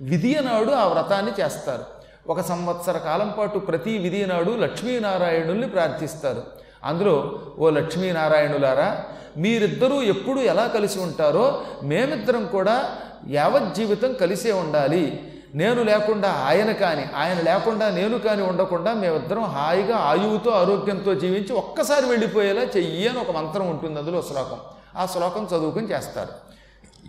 విధియనాడు 0.00 0.72
ఆ 0.72 0.88
వ్రతాన్ని 0.88 1.32
చేస్తారు. 1.40 1.84
ఒక 2.28 2.40
సంవత్సర 2.40 2.98
కాలం 2.98 3.34
పాటు 3.38 3.58
ప్రతి 3.58 3.98
విధియనాడు 3.98 4.50
లక్ష్మీనారాయణుల్ని 4.50 5.68
ప్రార్థిస్తారు. 5.68 6.42
అందులో 6.84 7.40
ఓ 7.58 7.70
లక్ష్మీనారాయణులారా 7.70 9.04
మీరిద్దరూ 9.36 10.02
ఎప్పుడు 10.02 10.40
ఎలా 10.40 10.66
కలిసి 10.66 10.98
ఉంటారో 10.98 11.62
మేమిద్దరం 11.82 12.46
కూడా 12.46 12.96
యావజ్జీవితం 13.28 14.12
కలిసే 14.12 14.52
ఉండాలి. 14.52 15.32
నేను 15.54 15.82
లేకుండా 15.82 16.30
ఆయన 16.30 16.72
కానీ 16.72 17.04
ఆయన 17.16 17.40
లేకుండా 17.40 17.90
నేను 17.90 18.18
కానీ 18.18 18.42
ఉండకుండా 18.42 18.94
మేమిద్దరం 18.94 19.42
హాయిగా 19.42 19.96
ఆయువుతో 19.96 20.50
ఆరోగ్యంతో 20.50 21.14
జీవించి 21.14 21.52
ఒక్కసారి 21.52 22.06
వెళ్ళిపోయేలా 22.06 22.62
చెయ్యి 22.62 23.08
అని 23.08 23.18
ఒక 23.18 23.30
మంత్రం 23.30 23.70
ఉంటుంది 23.70 24.00
అందులో 24.00 24.22
శ్లోకం. 24.22 24.56
ఆ 24.96 25.06
శ్లోకం 25.06 25.44
చదువుకుని 25.44 25.90
చేస్తారు. 25.90 26.28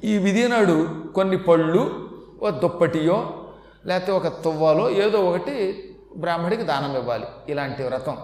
ఈ 0.06 0.18
విధినాడు 0.18 0.90
కొన్ని 1.16 1.38
పళ్ళు 1.38 2.10
ఓ 2.44 2.50
దుప్పటియో 2.50 3.46
లేకపోతే 3.86 4.12
ఒక 4.12 4.28
తువ్వాలో 4.28 4.90
ఏదో 4.90 5.18
ఒకటి 5.18 5.84
బ్రాహ్మడికి 6.18 6.64
దానం 6.64 6.98
ఇవ్వాలి. 6.98 7.26
ఇలాంటి 7.50 7.84
వ్రతం. 7.84 8.18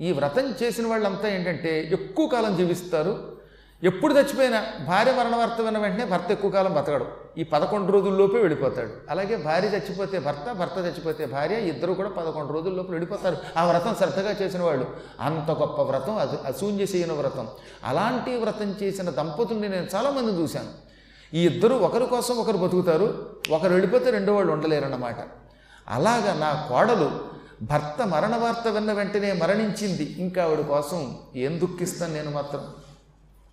ఈ 0.00 0.12
వ్రతం 0.12 0.54
చేసిన 0.62 0.86
వాళ్ళంతా 0.86 1.28
ఏంటంటే 1.28 1.88
ఎక్కువ 1.92 2.26
కాలం 2.26 2.56
జీవిస్తారు. 2.56 3.34
ఎప్పుడు 3.82 4.14
చచ్చిపోయినా 4.14 4.64
భార్య 4.88 5.12
మరణ 5.12 5.36
వార్త 5.36 5.60
విన్న 5.60 5.78
వెంటనే 5.78 6.04
భర్త 6.04 6.30
ఎక్కువ 6.30 6.50
కాలం 6.50 6.74
బతకడు. 6.74 7.06
ఈ 7.38 7.42
పదకొండు 7.42 7.92
రోజుల్లోపే 7.92 8.38
వెళ్ళిపోతాడు. 8.38 8.90
అలాగే 9.10 9.36
భార్య 9.36 9.68
చచ్చిపోతే 9.68 10.18
భర్త 10.18 10.52
భర్త 10.52 10.72
చచ్చిపోతే 10.78 11.26
భార్య 11.26 11.54
ఇద్దరు 11.54 11.92
కూడా 11.92 12.08
పదకొండు 12.08 12.52
రోజుల్లోపు 12.52 12.90
వెళ్ళిపోతారు. 12.90 13.36
ఆ 13.56 13.64
వ్రతం 13.64 13.94
శ్రద్ధగా 13.94 14.36
చేసిన 14.42 14.62
వాళ్ళు. 14.62 14.86
అంత 15.20 15.50
గొప్ప 15.50 15.82
వ్రతం 15.82 16.16
అది 16.16 16.36
అశూన్య 16.46 17.04
వ్రతం. 17.04 17.48
అలాంటి 17.84 18.36
వ్రతం 18.36 18.74
చేసిన 18.82 19.10
దంపతుల్ని 19.10 19.68
నేను 19.68 19.86
చాలామంది 19.94 20.42
చూశాను. 20.42 20.94
ఈ 21.34 21.46
ఇద్దరు 21.46 21.74
ఒకరి 21.74 22.06
కోసం 22.06 22.36
ఒకరు 22.36 22.56
బతుకుతారు. 22.56 23.36
ఒకరు 23.50 23.68
వెళ్ళిపోతే 23.68 24.10
రెండో 24.10 24.34
వాళ్ళు 24.34 24.52
ఉండలేరన్నమాట. 24.52 25.16
అలాగా 25.88 26.34
నా 26.34 26.66
కోడలు 26.68 27.33
భర్త 27.64 28.06
మరణ 28.06 28.36
వార్త 28.36 28.68
విన్న 28.68 28.92
వెంటనే 28.92 29.32
మరణించింది. 29.32 30.16
ఇంకా 30.18 30.44
ఆవిడ 30.44 30.60
కోసం 30.60 31.18
ఏం 31.36 31.60
దుఃఖిస్తాను 31.60 32.14
నేను 32.14 32.30
మాత్రం? 32.30 32.66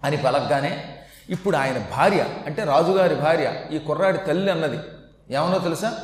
అని 0.03 0.17
పలకగానే 0.17 0.99
ఇప్పుడు 1.29 1.57
ఆయన 1.57 1.77
భార్య 1.77 2.25
అంటే 2.45 2.63
రాజుగారి 2.63 3.15
భార్య 3.15 3.61
ఈ 3.71 3.77
కుర్రాడి 3.77 4.17
తల్లి 4.17 4.51
అన్నది. 4.51 4.79
ఏమనో 5.29 5.59
తెలుసా? 5.59 5.99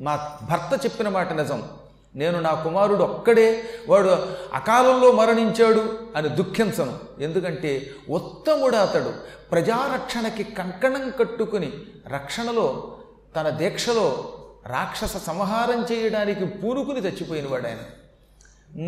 మా 0.00 0.38
భర్త 0.50 0.84
చెప్పిన 0.84 1.08
మాట 1.08 1.32
నిజం. 1.32 1.68
నేను 2.14 2.40
నా 2.40 2.54
కుమారుడు 2.54 3.04
ఒక్కడే 3.04 3.64
వాడు 3.88 4.08
అకాలంలో 4.54 5.12
మరణించాడు 5.12 5.98
అని 6.16 6.28
దుఃఖించను. 6.28 6.98
ఎందుకంటే 7.20 7.90
ఉత్తముడు 8.10 8.76
అతడు. 8.76 9.12
ప్రజారక్షణకి 9.50 10.44
కంకణం 10.44 11.10
కట్టుకుని 11.10 11.72
రక్షణలో 12.08 12.98
తన 13.36 13.48
దీక్షలో 13.48 14.32
రాక్షస 14.66 15.16
సంహారం 15.26 15.80
చేయడానికి 15.90 16.44
పూనుకుని 16.54 17.00
చచ్చిపోయినవాడు 17.00 17.66
ఆయన 17.66 17.82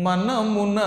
మనమున 0.05 0.79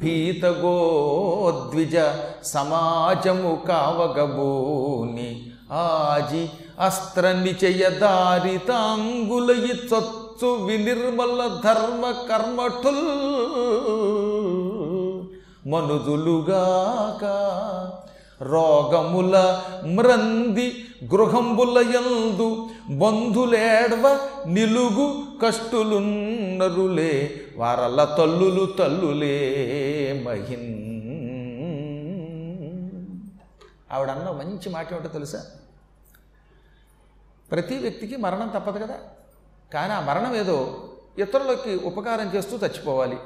భీతగోద్విజ 0.00 1.96
సమాజము 2.44 3.52
కావగబూని 3.68 5.30
ఆజి 5.78 6.42
అస్త్ర 6.80 7.26
నిచయ 7.38 7.84
దారితాంగులయి 8.00 9.74
చొచ్చు 9.86 10.50
వినిర్మల 10.64 11.42
ధర్మ 11.64 12.04
కర్మఠుల్ 12.28 13.04
మనుదులుగాక 15.70 17.24
రోగముల 18.42 19.62
మ్రంది 19.84 20.84
గృహంబుల 21.04 21.78
ఎందు 21.78 22.68
బంధులేడ్వ 22.98 24.28
నిలుగు 24.46 25.22
కష్టులున్నరులే 25.42 27.40
వారల 27.56 28.04
తల్లులు 28.18 28.66
తల్లులే 28.66 29.36
మహిన్ 30.26 30.86
ఆవిడన్న 33.92 34.30
మంచి 34.30 34.70
మాట 34.70 34.92
ఏమిటో 34.92 35.08
తెలుసా? 35.08 35.44
ప్రతి 37.52 37.74
వ్యక్తికి 37.78 38.16
మరణం 38.16 38.48
తప్పదు 38.48 38.78
కదా. 38.84 38.94
కానీ 39.74 39.92
ఆ 39.92 40.00
మరణం 40.00 40.36
ఏదో 40.36 40.88
ఇతరులకి 41.18 41.76
ఉపకారం 41.76 42.32
చేస్తూ 42.34 42.56
చచ్చిపోవాలి. 42.56 43.16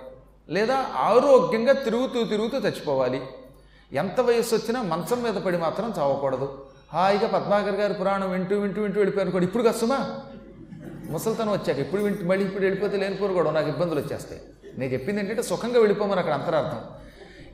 లేదా 0.48 0.76
ఆరోగ్యంగా 0.94 1.72
తిరుగుతూ 1.72 2.24
తిరుగుతూ 2.24 2.58
చచ్చిపోవాలి. 2.58 3.22
ఎంత 3.92 4.20
వయస్సు 4.20 4.54
వచ్చినా 4.54 4.82
మంచం 4.82 5.22
మీద 5.22 5.34
పడి 5.34 5.56
మాత్రం 5.56 5.94
చావకూడదు. 5.98 6.64
హాయిగా 6.92 7.28
పద్మాకర్ 7.28 7.74
గారి 7.74 7.94
పురాణం 7.94 8.30
వింటూ 8.30 8.58
వింటూ 8.58 8.82
వింటూ 8.82 9.00
వెళ్ళిపోయాను 9.00 9.30
కూడా. 9.30 9.44
ఇప్పుడు 9.44 9.62
కష్టమా 9.62 10.20
ముసలితనం 11.10 11.52
వచ్చాక 11.52 11.78
ఇప్పుడు 11.78 12.02
వింటూ 12.02 12.26
మళ్ళీ 12.26 12.44
ఇప్పుడు 12.44 12.64
వెళ్ళిపోతే 12.64 12.96
లేనిపోరు 12.96 13.32
కూడా 13.32 13.50
నాకు 13.50 13.68
ఇబ్బందులు 13.68 14.00
వచ్చేస్తాయి. 14.00 14.40
నేను 14.78 14.92
చెప్పింది 14.92 15.20
ఏంటంటే 15.20 15.42
సుఖంగా 15.42 15.78
వెళ్ళిపోమని 15.78 16.20
అక్కడ 16.20 16.32
అంతరార్థం. 16.32 16.80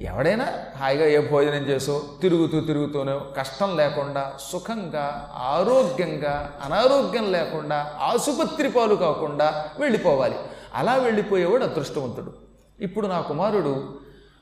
ఎవడైనా 0.01 0.47
హాయిగా 0.77 1.07
ఏ 1.07 1.31
భోజనం 1.31 1.63
చేసో 1.69 2.03
తిరుగుతూ 2.23 2.61
తిరుగుతూనే 2.61 3.21
కష్టం 3.37 3.77
లేకుండా 3.77 4.33
సుఖంగా 4.41 5.33
ఆరోగ్యంగా 5.35 6.53
అనారోగ్యం 6.65 7.33
లేకుండా 7.33 7.95
ఆసుపత్రి 8.01 8.71
పాలు 8.71 8.95
కాకుండా 8.95 9.65
వెళ్ళిపోవాలి. 9.79 10.37
అలా 10.75 10.95
వెళ్ళిపోయేవాడు 10.95 11.65
అదృష్టవంతుడు. 11.65 12.33
ఇప్పుడు 12.81 13.07
నా 13.07 13.21
కుమారుడు 13.21 13.99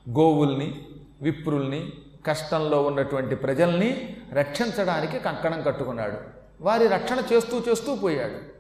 గోవుల్ని 0.09 0.87
విప్రుల్ని 1.23 1.92
కష్టంలో 2.26 2.83
ఉన్నటువంటి 2.83 3.35
ప్రజల్ని 3.35 4.16
రక్షించడానికి 4.33 5.18
కంకణం 5.18 5.62
కట్టుకున్నాడు. 5.62 6.12
వారి 6.61 6.87
రక్షణ 6.87 7.23
చేస్తూ 7.33 7.61
చేస్తూ 7.68 7.94
పోయాడు. 7.94 8.54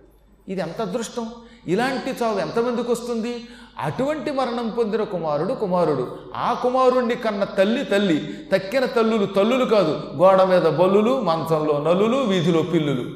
ఇది 0.50 0.60
ఎంత 0.60 0.80
అదృష్టం? 0.80 1.26
ఇలాంటి 1.66 2.24
చావు 2.24 2.38
ఎంతమందికి 2.38 2.90
వస్తుంది? 2.90 3.44
అటువంటి 3.78 4.30
మరణం 4.30 4.68
పొందిన 4.68 5.02
కుమారుడు 5.02 5.52
కుమారుడు. 5.52 6.18
ఆ 6.34 6.52
కుమారుణ్ణి 6.52 7.14
కన్న 7.14 7.44
తల్లి 7.44 7.84
తల్లి. 7.84 8.34
తక్కిన 8.52 8.84
తల్లులు 8.84 9.26
తల్లులు 9.26 9.64
కాదు. 9.64 10.12
గోడ 10.16 10.42
మీద 10.42 10.62
బల్లులు 10.62 11.20
మంచంలో 11.20 11.84
నలులు 11.84 12.16
వీధిలో 12.16 12.62
పిల్లులు. 12.62 13.10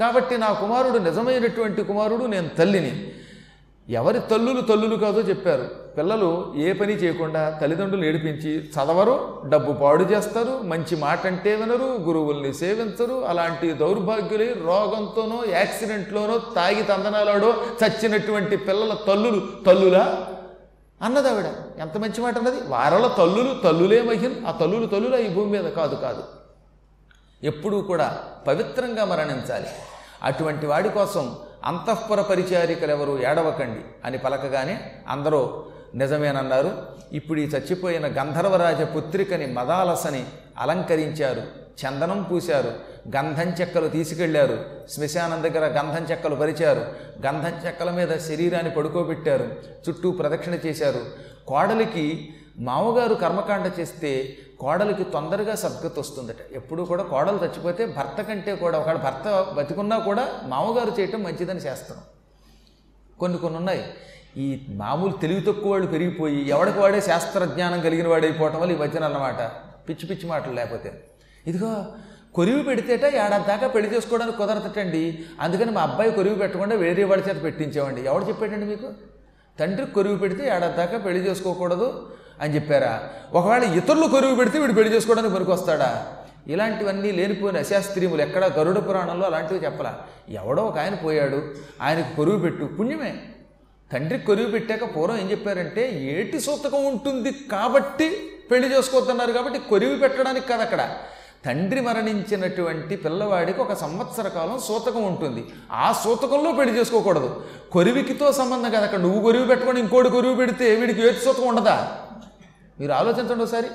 కాబట్టి 0.00 0.38
నా 0.38 0.52
కుమారుడు 0.52 0.98
నిజమైనటువంటి 0.98 1.82
కుమారుడు 1.82 2.24
నేను 2.24 2.48
తల్లిని. 2.48 3.12
ఎవరి 3.98 4.20
తల్లులు 4.30 4.60
తల్లులు 4.60 4.96
కాదో 4.96 5.20
చెప్పారు. 5.20 5.66
పిల్లలు 5.96 6.28
ఏ 6.56 6.72
పని 6.72 6.92
చేయకుండా 6.92 7.58
తల్లిదండ్రులు 7.60 8.04
ఏడిపించి 8.04 8.50
చదవరు 8.74 9.14
డబ్బు 9.48 9.72
పాడు 9.72 10.04
చేస్తారు 10.04 10.52
మంచి 10.72 10.96
మాట 10.96 11.26
అంటే 11.26 11.56
వినరు 11.56 11.88
గురువుల్ని 12.06 12.54
సేవించరు 12.54 13.16
అలాంటి 13.30 13.72
దౌర్భాగ్యులై 13.72 14.48
రోగంతోనో 14.66 15.38
యాక్సిడెంట్లోనో 15.48 16.36
తాగి 16.56 16.82
తందనాలాడో 16.82 17.50
చచ్చినటువంటి 17.80 18.56
పిల్లల 18.56 18.94
తల్లులు 19.08 19.40
తల్లులా? 19.66 20.04
అన్నది 21.02 21.28
ఆవిడ 21.28 21.48
ఎంత 21.78 21.98
మంచి 21.98 22.20
మాట 22.20 22.38
అన్నది? 22.38 22.56
వారల 22.68 23.06
తల్లులు 23.18 23.54
తల్లులే 23.64 24.02
మహిన్ 24.02 24.46
ఆ 24.46 24.50
తల్లులు 24.50 24.86
తల్లులా 24.86 25.18
ఈ 25.18 25.28
భూమి 25.28 25.50
మీద 25.50 25.72
కాదు 25.72 25.94
కాదు. 25.94 26.24
ఎప్పుడూ 27.42 27.80
కూడా 27.80 28.08
పవిత్రంగా 28.46 29.04
మరణించాలి. 29.04 29.70
అటువంటి 30.22 30.66
వాడి 30.66 30.88
కోసం 30.88 31.36
అంతఃపుర 31.64 32.20
పరిచారికలు 32.20 32.90
ఎవరు 32.90 33.22
ఏడవకండి 33.22 33.80
అని 34.04 34.18
పలకగానే 34.18 34.92
అందరూ 35.08 35.64
నిజమేనన్నారు. 35.94 36.82
ఇప్పుడు 37.12 37.40
ఈ 37.40 37.44
చచ్చిపోయిన 37.44 38.06
గంధర్వరాజ 38.06 38.82
పుత్రికని 38.82 39.46
మదాలసని 39.46 40.24
అలంకరించారు. 40.58 41.42
చందనం 41.80 42.22
పూశారు. 42.22 42.72
గంధం 43.16 43.52
చెక్కలు 43.60 43.88
తీసుకెళ్ళారు. 43.88 44.64
శ్మశానం 44.90 45.42
దగ్గర 45.42 45.66
గంధం 45.66 46.04
చెక్కలు 46.10 46.34
పరిచారు. 46.34 46.78
గంధం 47.26 47.66
చెక్కల 47.66 47.90
మీద 47.90 48.18
శరీరాన్ని 48.18 48.74
పడుకోబెట్టారు. 48.74 49.56
చుట్టూ 49.88 50.10
ప్రదక్షిణ 50.10 50.54
చేశారు. 50.54 51.00
కోడలికి 51.46 52.34
మామగారు 52.58 53.14
కర్మకాండ 53.14 53.72
చేస్తే 53.80 54.36
కోడలికి 54.60 55.04
తొందరగా 55.04 55.54
సద్గతి 55.54 56.00
వస్తుందట. 56.00 56.40
ఎప్పుడు 56.52 56.82
కూడా 56.82 57.02
కోడలు 57.02 57.38
చచ్చిపోతే 57.44 57.86
భర్త 57.86 58.20
కంటే 58.20 58.54
కూడా 58.54 58.78
ఒకవేళ 58.78 58.96
భర్త 58.96 59.54
బతికున్నా 59.56 59.98
కూడా 59.98 60.24
మామగారు 60.44 61.00
చేయటం 61.00 61.22
మంచిదని 61.22 61.62
చేస్తాం. 61.66 61.98
కొన్ని 63.20 63.38
కొన్ని 63.38 63.58
ఉన్నాయి. 63.58 63.82
ఈ 64.36 64.46
మామూలు 64.82 65.12
తెలివి 65.12 65.40
తక్కువ 65.40 65.70
వాళ్ళు 65.70 65.86
పెరిగిపోయి 65.86 66.48
ఎవడికి 66.48 66.78
వాడే 66.78 67.00
శాస్త్రజ్ఞానం 67.00 67.80
కలిగిన 67.80 68.08
వాడైపోవటం 68.08 68.60
వల్ల 68.60 68.72
ఈ 68.72 68.76
మధ్యన 68.76 69.04
అన్నమాట. 69.04 69.40
పిచ్చి 69.88 70.04
పిచ్చి 70.08 70.28
మాటలు 70.28 70.52
లేకపోతే. 70.52 70.90
ఇదిగో 71.46 71.86
కొరివి 72.34 72.62
పెడితేట 72.62 73.04
ఏడాది 73.04 73.46
దాకా 73.46 73.66
పెళ్ళి 73.66 73.88
చేసుకోవడానికి 73.94 74.38
కుదరతటండి 74.38 75.24
అందుకని 75.40 75.70
మా 75.70 75.82
అబ్బాయి 75.82 76.10
కొరివి 76.12 76.34
పెట్టకుండా 76.34 76.74
వేరే 76.76 77.04
వాడి 77.04 77.22
చేత 77.28 77.42
పెట్టించామండి 77.42 78.00
ఎవడు 78.00 78.24
చెప్పాడండి 78.24 78.66
మీకు? 78.66 78.88
తండ్రి 79.58 79.86
కొరివి 79.86 80.18
పెడితే 80.18 80.44
ఏడాది 80.56 80.76
దాకా 80.76 80.98
పెళ్ళి 80.98 81.28
చేసుకోకూడదు. 81.28 81.88
అని 82.40 82.54
చెప్పారా? 82.54 83.10
ఒకవేళ 83.32 83.64
ఇతరులు 83.64 84.06
కొరివి 84.06 84.36
పెడితే 84.36 84.58
వీడు 84.58 84.72
పెళ్ళి 84.72 84.94
చేసుకోవడానికి 84.94 85.34
పనికొస్తాడా? 85.34 86.06
ఇలాంటివన్నీ 86.48 87.12
లేనిపోయిన 87.12 87.58
అశాస్త్రీయములు 87.58 88.22
ఎక్కడ 88.22 88.44
గరుడ 88.44 88.78
పురాణంలో 88.88 89.26
అలాంటివి 89.26 89.64
చెప్పలా. 89.64 89.98
ఎవడో 90.28 90.62
ఒక 90.62 90.78
ఆయన 90.78 90.94
పోయాడు 90.94 91.42
ఆయనకు 91.82 92.16
కొరువు 92.16 92.38
పెట్టు 92.38 92.64
పుణ్యమే. 92.64 93.22
తండ్రికి 93.92 94.26
కొరువు 94.26 94.50
పెట్టాక 94.50 94.96
పూర్వం 94.96 95.18
ఏం 95.18 95.30
చెప్పారంటే 95.30 95.90
ఏటి 96.02 96.40
సూతకం 96.40 96.84
ఉంటుంది 96.84 97.32
కాబట్టి 97.32 98.16
పెళ్ళి 98.50 98.76
చేసుకోవద్దన్నారు 98.76 99.32
కాబట్టి 99.32 99.58
కొరివి 99.58 99.96
పెట్టడానికి 99.96 100.48
కాదు 100.48 100.62
అక్కడ. 100.62 100.90
తండ్రి 101.46 101.80
మరణించినటువంటి 101.80 102.96
పిల్లవాడికి 102.96 103.60
ఒక 103.60 103.72
సంవత్సర 103.72 104.28
కాలం 104.28 104.60
సూతకం 104.68 105.02
ఉంటుంది. 105.02 105.46
ఆ 105.72 105.92
సూతకంలో 106.04 106.52
పెళ్ళి 106.52 106.78
చేసుకోకూడదు. 106.78 107.44
కొరివికితో 107.72 108.32
సంబంధం 108.32 108.70
కాదు 108.70 108.84
అక్కడ. 108.84 108.98
నువ్వు 108.98 109.22
కొరివి 109.22 109.46
పెట్టుకొని 109.46 109.80
ఇంకోటి 109.80 110.10
కొరివి 110.10 110.36
పెడితే 110.36 110.74
వీడికి 110.74 111.08
ఏటి 111.08 111.18
సూతకం 111.24 111.46
ఉండదా? 111.46 111.99
మీరు 112.80 112.92
ఆలోచించండి 112.92 113.42
ఒకసారి. 113.42 113.68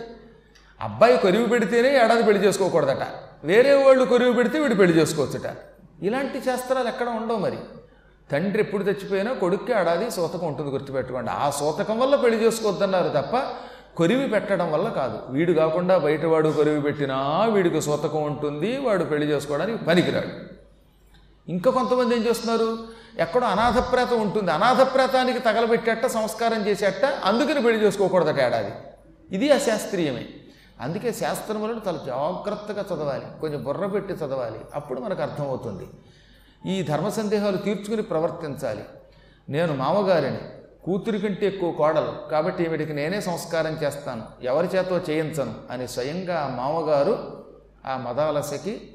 అబ్బాయి 0.81 1.17
కొరివి 1.17 1.47
పెడితేనే 1.47 1.89
ఏడాది 2.03 2.23
పెళ్ళి 2.23 2.47
చేసుకోకూడదట. 2.47 3.07
వేరే 3.43 3.73
వాళ్ళు 3.73 4.05
కొరివి 4.05 4.33
పెడితే 4.33 4.59
వీడు 4.59 4.75
పెళ్ళి 4.75 4.97
చేసుకోవచ్చుట. 4.97 5.55
ఇలాంటి 6.01 6.45
శాస్త్రాలు 6.45 6.87
ఎక్కడ 6.87 7.09
ఉండవు 7.09 7.37
మరి. 7.37 7.57
తండ్రి 8.31 8.63
ఎప్పుడు 8.63 8.83
చచ్చిపోయినా 8.83 9.33
కొడుక్కి 9.33 9.73
ఏడాది 9.73 10.11
సూతకం 10.11 10.47
ఉంటుంది 10.47 10.71
గుర్తుపెట్టుకోండి. 10.71 11.31
ఆ 11.31 11.49
సూతకం 11.49 11.99
వల్ల 11.99 12.15
పెళ్ళి 12.15 12.45
చేసుకోవద్దన్నారు 12.45 13.09
తప్ప 13.09 13.43
కొరివి 13.97 14.27
పెట్టడం 14.27 14.71
వల్ల 14.71 14.89
కాదు. 14.89 15.19
వీడు 15.29 15.53
కాకుండా 15.53 15.97
బయటవాడు 15.97 16.49
కొరివి 16.49 16.81
పెట్టినా 16.81 17.45
వీడికి 17.53 17.81
సూతకం 17.81 18.23
ఉంటుంది 18.23 18.77
వాడు 18.77 19.03
పెళ్ళి 19.03 19.27
చేసుకోవడానికి 19.27 19.85
పనికిరాడు. 19.85 20.27
ఇంకా 21.51 21.71
కొంతమంది 21.71 22.15
ఏం 22.15 22.21
చేస్తున్నారు? 22.21 22.77
ఎక్కడో 23.19 23.45
అనాథప్రేతం 23.45 24.21
ఉంటుంది. 24.21 24.51
అనాథప్రేతానికి 24.51 25.39
తగలబెట్టేట 25.39 26.05
సంస్కారం 26.05 26.67
చేసేట 26.67 27.05
అందుకని 27.23 27.61
పెళ్ళి 27.61 27.85
చేసుకోకూడదట 27.85 28.39
ఏడాది. 28.39 28.73
ఇది 29.31 29.51
అశాస్త్రీయమే. 29.51 30.25
అందుకే 30.81 31.13
శాస్త్రములను 31.13 31.81
చాలా 31.87 31.97
జాగ్రత్తగా 32.05 32.81
చదవాలి 32.81 33.25
కొంచెం 33.41 33.63
బుర్ర 33.63 33.85
పెట్టి 33.85 34.13
చదవాలి 34.13 34.59
అప్పుడు 34.73 35.01
మనకు 35.01 35.21
అర్థమవుతుంది. 35.21 35.87
ఈ 36.65 36.83
ధర్మ 36.83 37.09
సందేహాలు 37.09 37.57
తీర్చుకుని 37.57 38.01
ప్రవర్తించాలి. 38.01 38.83
నేను 39.49 39.75
మామగారిని 39.75 40.37
కూతురి 40.83 41.19
కంటే 41.19 41.47
ఎక్కువ 41.47 41.71
కోడలు 41.71 42.29
కాబట్టి 42.31 42.63
ఈవిడికి 42.63 42.93
నేనే 42.93 43.21
సంస్కారం 43.21 43.77
చేస్తాను 43.83 44.23
ఎవరి 44.41 44.67
చేతో 44.75 44.97
చేయించను 44.97 45.53
అని 45.71 45.87
స్వయంగా 45.87 46.39
ఆ 46.39 46.47
మామగారు 46.47 47.45
ఆ 47.85 47.97
మదాలసకి 47.97 48.89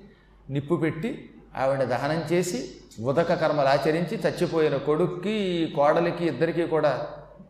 నిప్పు 0.50 0.74
పెట్టి 0.74 1.30
ఆవిడ 1.56 1.84
దహనం 1.84 2.22
చేసి 2.32 2.70
ఉదక 3.02 3.34
కర్మలు 3.34 3.68
ఆచరించి 3.68 4.16
చచ్చిపోయిన 4.16 4.76
కొడుక్కి 4.76 5.72
కోడలికి 5.76 6.26
ఇద్దరికీ 6.26 6.66
కూడా 6.66 7.06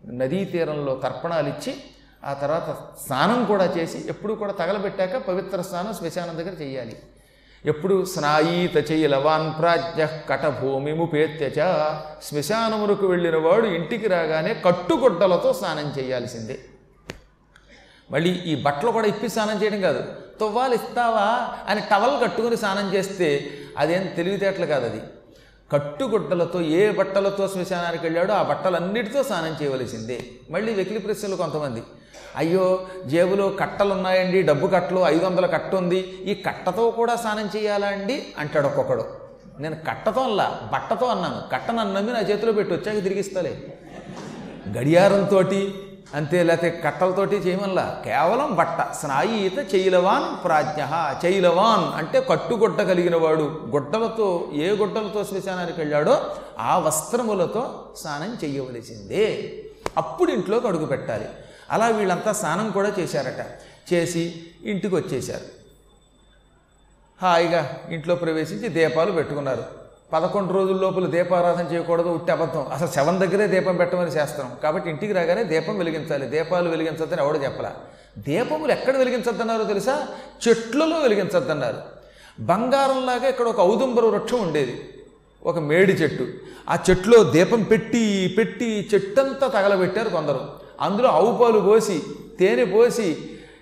నదీ 0.07 0.45
తీరంలో 0.45 0.95
తర్పణాలు 0.95 1.49
ఇచ్చి 1.49 1.75
ఆ 2.25 2.33
తర్వాత 2.33 2.77
స్నానం 3.07 3.45
కూడా 3.45 3.65
చేసి 3.65 4.05
ఎప్పుడు 4.09 4.33
కూడా 4.33 4.53
తగలబెట్టాక 4.53 5.17
పవిత్ర 5.17 5.63
స్నానం 5.63 5.95
శ్మశానం 5.95 6.39
దగ్గర 6.39 6.63
చేయాలి. 6.63 6.97
ఎప్పుడు 7.65 8.05
స్నాయీత 8.05 8.91
చేయలవాన్ 8.91 9.59
ప్రాజ్ఞ 9.59 10.05
కటభూమిముపేత్యచ 10.05 11.91
శ్మశానమునకు 12.23 13.07
వెళ్ళిన 13.07 13.37
వాడు 13.37 13.67
ఇంటికి 13.67 14.09
రాగానే 14.09 14.55
కట్టుగుడ్డలతో 14.55 15.53
స్నానం 15.53 15.93
చేయాల్సిందే. 15.99 16.59
మళ్ళీ 18.11 18.31
ఈ 18.31 18.63
బట్టలు 18.63 18.91
కూడా 18.91 19.07
ఇప్పి 19.07 19.29
స్నానం 19.29 19.63
చేయడం 19.63 19.81
కాదు. 19.81 20.05
తువ్వాలు 20.41 20.75
ఇస్తావా 20.75 21.57
అని 21.69 21.81
టవల్ 21.81 22.23
కట్టుకుని 22.23 22.57
స్నానం 22.57 22.95
చేస్తే 22.95 23.51
అదేం 23.79 24.07
తెలివితేటలు 24.07 24.67
కాదు 24.67 24.85
అది. 24.85 25.01
కట్టుగుడ్డలతో 25.73 26.61
ఏ 26.61 26.91
బట్టలతో 26.91 27.49
శ్మశానానికి 27.49 28.07
వెళ్ళాడో 28.07 28.35
ఆ 28.35 28.43
బట్టలన్నిటితో 28.43 29.23
స్నానం 29.23 29.57
చేయవలసిందే. 29.63 30.21
మళ్ళీ 30.51 30.75
వెకిలి 30.75 30.99
ప్రశ్నలు 30.99 31.37
కొంతమంది. 31.37 31.83
అయ్యో 32.37 32.87
జేబులో 33.07 33.49
కట్టలు 33.49 33.93
ఉన్నాయండి 33.93 34.43
డబ్బు 34.43 34.66
కట్టలు 34.66 35.01
ఐదు 35.01 35.25
వందల 35.25 35.47
కట్ట 35.47 35.75
ఉంది 35.75 35.99
ఈ 35.99 36.35
కట్టతో 36.35 36.90
కూడా 36.90 37.16
స్నానం 37.16 37.51
చేయాలా 37.57 37.87
అండి? 37.87 38.27
అంటాడు 38.38 38.66
ఒక్కొక్కడు. 38.66 39.05
నేను 39.61 39.77
కట్టతో 39.88 40.21
అల్లా 40.21 40.61
బట్టతో 40.73 41.07
అన్నాను. 41.07 41.51
కట్ట 41.53 41.71
నన్ను 41.71 41.95
నమ్మి 41.95 42.12
నా 42.12 42.21
చేతిలో 42.21 42.53
పెట్టి 42.53 42.75
వచ్చాక 42.75 43.03
తిరిగిస్తాలే. 43.03 43.79
గడియారంతో 44.79 45.43
అంతే 46.14 46.43
లేకపోతే 46.43 46.83
కట్టలతోటి 46.85 47.37
చేయమల్లా 47.37 48.03
కేవలం 48.05 48.55
బట్ట. 48.55 48.93
స్నాయీత 48.93 49.75
చైలవాన్ 49.75 50.45
ప్రాజ్ఞ. 50.45 50.83
చైలవాన్ 51.27 51.99
అంటే 51.99 52.21
కట్టుగుడ్డ 52.21 52.83
కలిగిన 52.83 53.16
వాడు 53.16 53.61
గుడ్డలతో 53.71 54.51
ఏ 54.55 54.71
గుడ్డలతో 54.71 55.25
శ్మశానానికి 55.25 55.81
వెళ్ళాడో 55.81 56.35
ఆ 56.59 56.79
వస్త్రములతో 56.79 57.93
స్నానం 57.97 58.37
చేయవలసిందే. 58.45 59.53
అప్పుడు 59.97 60.31
ఇంట్లోకి 60.31 60.66
అడుగు 60.66 60.87
పెట్టాలి. 60.87 61.29
అలా 61.71 61.89
వీళ్ళంతా 61.89 62.33
స్నానం 62.33 62.71
కూడా 62.71 62.93
చేశారట. 62.99 63.43
చేసి 63.93 64.47
ఇంటికి 64.65 64.95
వచ్చేశారు 64.95 65.47
హాయిగా 67.23 67.81
ఇంట్లో 67.91 68.15
ప్రవేశించి 68.15 68.69
దీపాలు 68.69 69.13
పెట్టుకున్నారు. 69.13 69.65
పదకొండు 70.13 70.53
రోజుల 70.53 70.77
లోపల 70.77 71.07
దీపారాధన 71.07 71.75
చేయకూడదు 71.75 72.09
ఉట్టి 72.09 72.33
అబద్ధం. 72.33 72.67
అసలు 72.73 72.89
శవం 72.89 73.21
దగ్గరే 73.21 73.47
దీపం 73.47 73.77
పెట్టమని 73.77 74.11
చేస్తాం. 74.11 74.57
కాబట్టి 74.63 74.91
ఇంటికి 74.91 75.13
రాగానే 75.13 75.45
దీపం 75.45 75.79
వెలిగించాలి. 75.79 76.27
దీపాలు 76.27 76.69
వెలిగించొద్దని 76.69 77.21
ఎవడు 77.21 77.39
చెప్పలా. 77.39 77.77
దీపములు 78.19 78.73
ఎక్కడ 78.73 78.97
వెలిగించొద్దన్నారో 78.97 79.65
తెలుసా? 79.65 80.09
చెట్లలో 80.49 80.99
వెలిగించొద్దన్నారు. 80.99 81.79
బంగారంలాగా 82.41 83.29
ఇక్కడ 83.29 83.47
ఒక 83.47 83.61
ఔదుంబర 83.61 84.05
వృక్షం 84.05 84.43
ఉండేది. 84.43 84.89
ఒక 85.45 85.59
మేడి 85.59 85.93
చెట్టు 85.93 86.27
ఆ 86.71 86.79
చెట్టులో 86.91 87.25
దీపం 87.25 87.63
పెట్టి 87.63 88.35
పెట్టి 88.39 88.89
చెట్టంతా 88.95 89.47
తగలబెట్టారు 89.47 90.09
కొందరు. 90.09 90.70
అందులో 90.81 91.09
ఆవు 91.09 91.38
పాలు 91.38 91.61
పోసి 91.61 92.03
తేనె 92.38 92.64
పోసి 92.64 93.16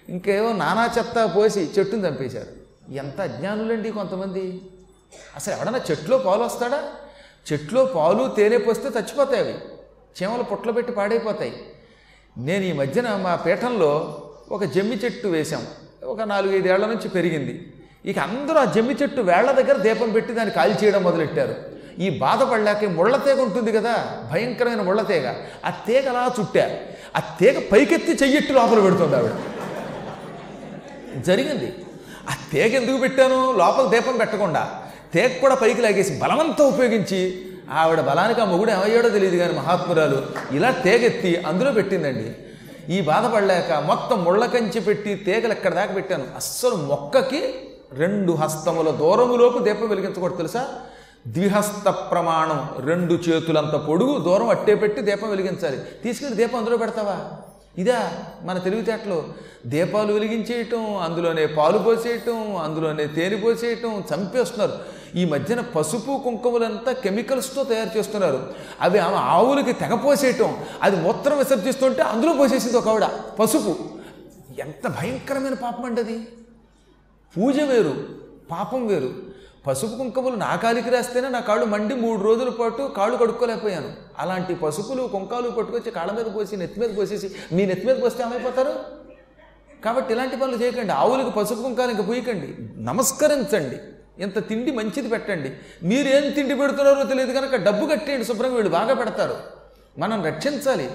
ఇంకేవో 0.09 0.52
నానా 0.52 0.90
చెత్త 0.98 1.33
పోసి 1.37 1.70
చెట్టును 1.78 2.09
చంపేశారు 2.09 2.59
ఎంత 2.92 3.20
అజ్ఞానులండి 3.20 3.90
కొంతమంది. 3.90 4.61
అసలు 5.37 5.54
ఎవడన్నా 5.54 5.81
చెట్లో 5.90 6.18
పాలు 6.18 6.42
వస్తాడా? 6.42 6.83
చెట్లో 7.52 7.85
పాలు 7.85 8.35
తేనె 8.37 8.59
పోస్తే 8.59 8.88
చచ్చిపోతాయి 8.88 9.40
అవి. 9.40 9.54
చీమలు 10.22 10.42
పుట్ల 10.42 10.70
పెట్టి 10.70 10.92
పాడైపోతాయి. 10.92 11.52
నేను 12.38 12.64
ఈ 12.64 12.72
మధ్యన 12.72 13.16
మా 13.16 13.37
పీఠంలో 13.37 14.22
ఒక 14.50 14.64
జమ్మి 14.64 14.96
చెట్టు 14.96 15.28
వేశాం. 15.28 15.66
ఒక 16.04 16.20
నాలుగైదేళ్ళ 16.20 16.87
నుంచి 16.87 17.09
పెరిగింది. 17.09 17.72
ఇక 18.04 18.18
అందరూ 18.18 18.59
ఆ 18.59 18.64
జమ్మి 18.64 18.94
చెట్టు 18.94 19.20
వేళ్ళ 19.20 19.50
దగ్గర 19.50 19.76
దీపం 19.76 20.11
పెట్టి 20.11 20.33
దాన్ని 20.33 20.54
కాల్ 20.54 20.74
చేయడం 20.85 21.02
మొదలెట్టారు. 21.02 21.77
ఈ 21.98 22.18
బాధపడలేక 22.18 22.84
ముళ్ళ 22.84 23.16
తీగ 23.16 23.40
ఉంటుంది 23.40 23.72
కదా 23.72 24.22
భయంకరమైన 24.32 24.82
ముళ్ళ 24.82 25.02
తీగ. 25.02 25.28
ఆ 25.66 25.70
తీగ 25.70 26.08
అలా 26.08 26.30
చుట్టా. 26.40 26.70
ఆ 27.16 27.20
తీగ 27.40 27.58
పైకెత్తి 27.72 28.12
చెయ్యెట్టు 28.12 28.52
లోపల 28.52 28.80
పెడుతుంది 28.80 29.16
ఆవిడ. 29.16 29.32
జరిగింది. 31.22 31.74
ఆ 32.30 32.34
తేగ 32.52 32.82
ఎందుకు 32.82 32.96
పెట్టాను? 32.96 33.54
లోపల 33.56 33.88
దీపం 33.88 34.16
పెట్టకుండా. 34.16 34.82
తేగ 35.14 35.40
కూడా 35.40 35.54
పైకి 35.54 35.82
లాగేసి 35.82 36.18
బలమంతా 36.18 36.64
ఉపయోగించి 36.64 37.46
ఆవిడ 37.72 38.00
బలానికి 38.00 38.40
ఆ 38.40 38.44
మొగుడు 38.44 38.70
ఏమయ్యాడో 38.70 39.08
తెలియదు 39.08 39.37
కానీ 39.37 39.52
మహాత్మురాలు 39.52 40.26
ఇలా 40.52 40.70
తేగెత్తి 40.70 41.37
అందులో 41.37 41.72
పెట్టిందండి. 41.72 42.34
ఈ 42.94 43.00
బాధపడలేక 43.00 43.72
మొత్తం 43.72 44.24
ముళ్ళ 44.24 44.46
కంచి 44.46 44.80
పెట్టి 44.80 45.14
తీగలు 45.14 45.52
ఎక్కడ 45.52 45.74
దాకా 45.74 45.94
పెట్టాను? 45.94 46.24
అస్సలు 46.37 46.74
మొక్కకి 46.74 47.54
రెండు 47.92 48.32
హస్తముల 48.32 48.90
దూరములోపు 48.90 49.58
దీపం 49.58 49.88
వెలిగించకూడదు 49.88 50.37
తెలుసా? 50.37 50.68
ద్విహస్త 51.26 51.90
ప్రమాణం 51.90 52.68
రెండు 52.78 53.14
చేతులంత 53.14 53.76
పొడుగు 53.76 54.18
దూరం 54.18 54.48
అట్టే 54.48 54.74
పెట్టి 54.74 55.02
దీపం 55.02 55.31
వెలిగించాలి. 55.31 55.78
తీసుకెళ్ళి 56.04 56.37
దీపం 56.37 56.59
అందులో 56.59 56.76
పెడతావా? 56.76 57.31
ఇదా 57.78 58.12
మన 58.42 58.59
తెలివితేటలో. 58.59 59.24
దీపాలు 59.66 60.12
వెలిగించేయటం 60.12 60.96
అందులోనే 60.96 61.46
పాలు 61.46 61.78
పోసేయటం 61.78 62.57
అందులోనే 62.57 63.07
తేనె 63.07 63.37
పోసేయటం 63.37 64.04
చంపేస్తున్నారు. 64.14 64.72
ఈ 65.14 65.24
మధ్యన 65.24 65.61
పసుపు 65.61 66.20
కుంకుమలంతా 66.24 66.92
కెమికల్స్తో 66.92 67.64
తయారు 67.64 67.98
చేస్తున్నారు. 67.98 68.54
అవి 68.81 68.98
ఆమె 68.98 69.16
ఆవులకి 69.16 69.72
తెగ 69.72 69.94
పోసేయటం 69.94 70.64
అది 70.83 70.96
మూత్రం 70.96 71.38
విసర్జిస్తుంటే 71.38 72.02
అందులో 72.02 72.33
పోసేసింది 72.33 72.76
ఒక 72.76 72.88
ఆవిడ 72.88 73.04
పసుపు. 73.38 73.76
ఎంత 74.59 74.88
భయంకరమైన 74.88 75.54
పాపం 75.54 75.85
అండి 75.85 76.00
అది. 76.00 76.26
పూజ 77.37 77.61
వేరు 77.61 77.94
పాపం 78.50 78.87
వేరు. 78.87 79.27
పసుపు 79.68 79.94
కుంకుమలు 79.96 80.37
నా 80.37 80.57
కాలికి 80.57 80.90
రాస్తేనే 80.90 81.28
నా 81.28 81.40
కాళ్ళు 81.40 81.64
మండి 81.64 81.94
మూడు 81.94 82.22
రోజుల 82.22 82.48
పాటు 82.48 82.83
కాళ్ళు 82.96 83.16
కడుక్కోలేకపోయాను. 83.16 83.92
అలాంటి 84.18 84.54
పసుపులు 84.54 85.02
కుంకాలు 85.02 85.50
పట్టుకొచ్చి 85.50 85.90
కాళ్ళ 85.90 86.12
మీద 86.12 86.35
పోసి 86.37 86.57
నెత్తి 86.57 86.81
మీద 86.81 86.98
పోసేసి 86.98 87.31
మీ 87.52 87.66
నెత్తి 87.66 87.87
మీద 87.87 88.02
పోస్తే 88.02 88.22
ఏమైపోతారు? 88.22 88.72
కాబట్టి 89.85 90.12
ఇలాంటి 90.14 90.37
పనులు 90.37 90.62
చేయకండి. 90.62 90.92
ఆవులకు 90.92 91.31
పసుపు 91.31 91.62
కుంకాలు 91.62 91.90
ఇంకా 91.90 92.02
పూయకండి. 92.02 92.48
నమస్కరించండి. 92.85 93.78
ఇంత 94.22 94.48
తిండి 94.48 94.70
మంచిది 94.72 95.09
పెట్టండి. 95.09 95.52
మీరు 95.83 96.09
ఏం 96.09 96.31
తిండి 96.31 96.54
పెడుతున్నారో 96.54 97.04
తెలియదు 97.04 97.33
కనుక 97.33 97.57
డబ్బు 97.57 97.87
కట్టేయండి 97.87 98.24
శుభ్రంగా 98.24 98.54
వీళ్ళు 98.54 98.70
బాగా 98.70 98.94
పెడతారు. 98.94 99.37
మనం 99.98 100.24
రక్షించాలి. 100.24 100.90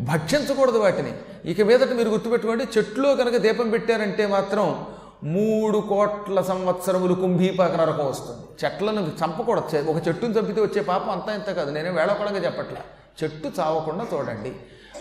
భక్షించకూడదు 0.00 0.78
వాటిని. 0.78 1.12
ఇక 1.50 1.60
మీదట 1.60 1.92
మీరు 1.92 2.08
గుర్తుపెట్టుకోండి 2.08 2.64
చెట్లో 2.78 3.16
కనుక 3.16 3.36
దీపం 3.36 3.70
పెట్టారంటే 3.70 4.26
మాత్రం 4.26 4.86
మూడు 5.24 5.78
కోట్ల 5.78 6.42
సంవత్సరములు 6.42 7.14
కుంభీపాక 7.14 7.72
నరకం 7.74 8.06
వస్తుంది. 8.06 8.64
చెట్లను 8.64 9.12
చంపకూడదు. 9.24 9.90
ఒక 9.90 10.08
చెట్టును 10.08 10.32
చంపితే 10.32 10.60
వచ్చే 10.60 10.82
పాపం 10.82 11.10
అంతా 11.10 11.34
ఇంత 11.34 11.44
కాదు. 11.44 11.70
నేనే 11.70 11.90
వేళకొడంగా 11.90 12.44
చెప్పట్లా. 12.44 12.80
చెట్టు 13.22 13.50
చావకుండా 13.60 14.06
చూడండి. 14.14 14.52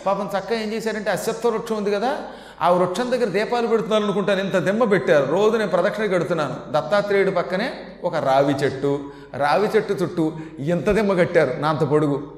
పాపం 0.06 0.30
చక్కగా 0.38 0.60
ఏం 0.60 0.74
చేశారంటే 0.74 1.12
అశ్వత్థ 1.12 1.48
వృక్షం 1.48 1.78
ఉంది 1.78 1.92
కదా 1.92 2.18
ఆ 2.62 2.70
వృక్షం 2.70 3.12
దగ్గర 3.12 3.26
దీపాలు 3.26 3.68
పెడుతున్నారు 3.68 4.04
అనుకుంటాను. 4.04 4.40
ఇంత 4.40 4.58
దిమ్మ 4.58 4.84
పెట్టారు. 4.84 5.32
రోజు 5.32 5.58
నేను 5.58 5.70
ప్రదక్షిణ 5.70 6.06
కడుతున్నాను. 6.06 6.56
దత్తాత్రేయుడి 6.72 7.32
పక్కనే 7.32 7.74
ఒక 8.04 8.16
రావి 8.16 8.54
చెట్టు. 8.54 9.12
రావి 9.34 9.68
చెట్టు 9.68 9.94
చుట్టూ 9.94 10.34
ఇంత 10.60 10.90
దిమ్మ 10.90 11.14
కట్టారు. 11.14 11.60
నా 11.60 11.70
అంత 11.70 11.90
పొడుగు. 11.90 12.32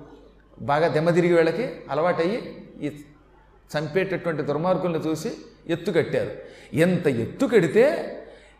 బాగా 0.62 0.88
దెమ్మ 0.88 1.10
తిరిగి 1.10 1.34
వీళ్ళకి 1.34 1.70
అలవాటయ్యి 1.92 2.68
చంపేటటువంటి 3.78 4.44
దుర్మార్గుల్ని 4.44 5.00
చూసి 5.00 5.32
ఎత్తు 5.68 5.92
కట్టారు. 5.92 6.32
ఎంత 6.74 7.08
ఎత్తు 7.08 7.46
కడితే 7.46 8.18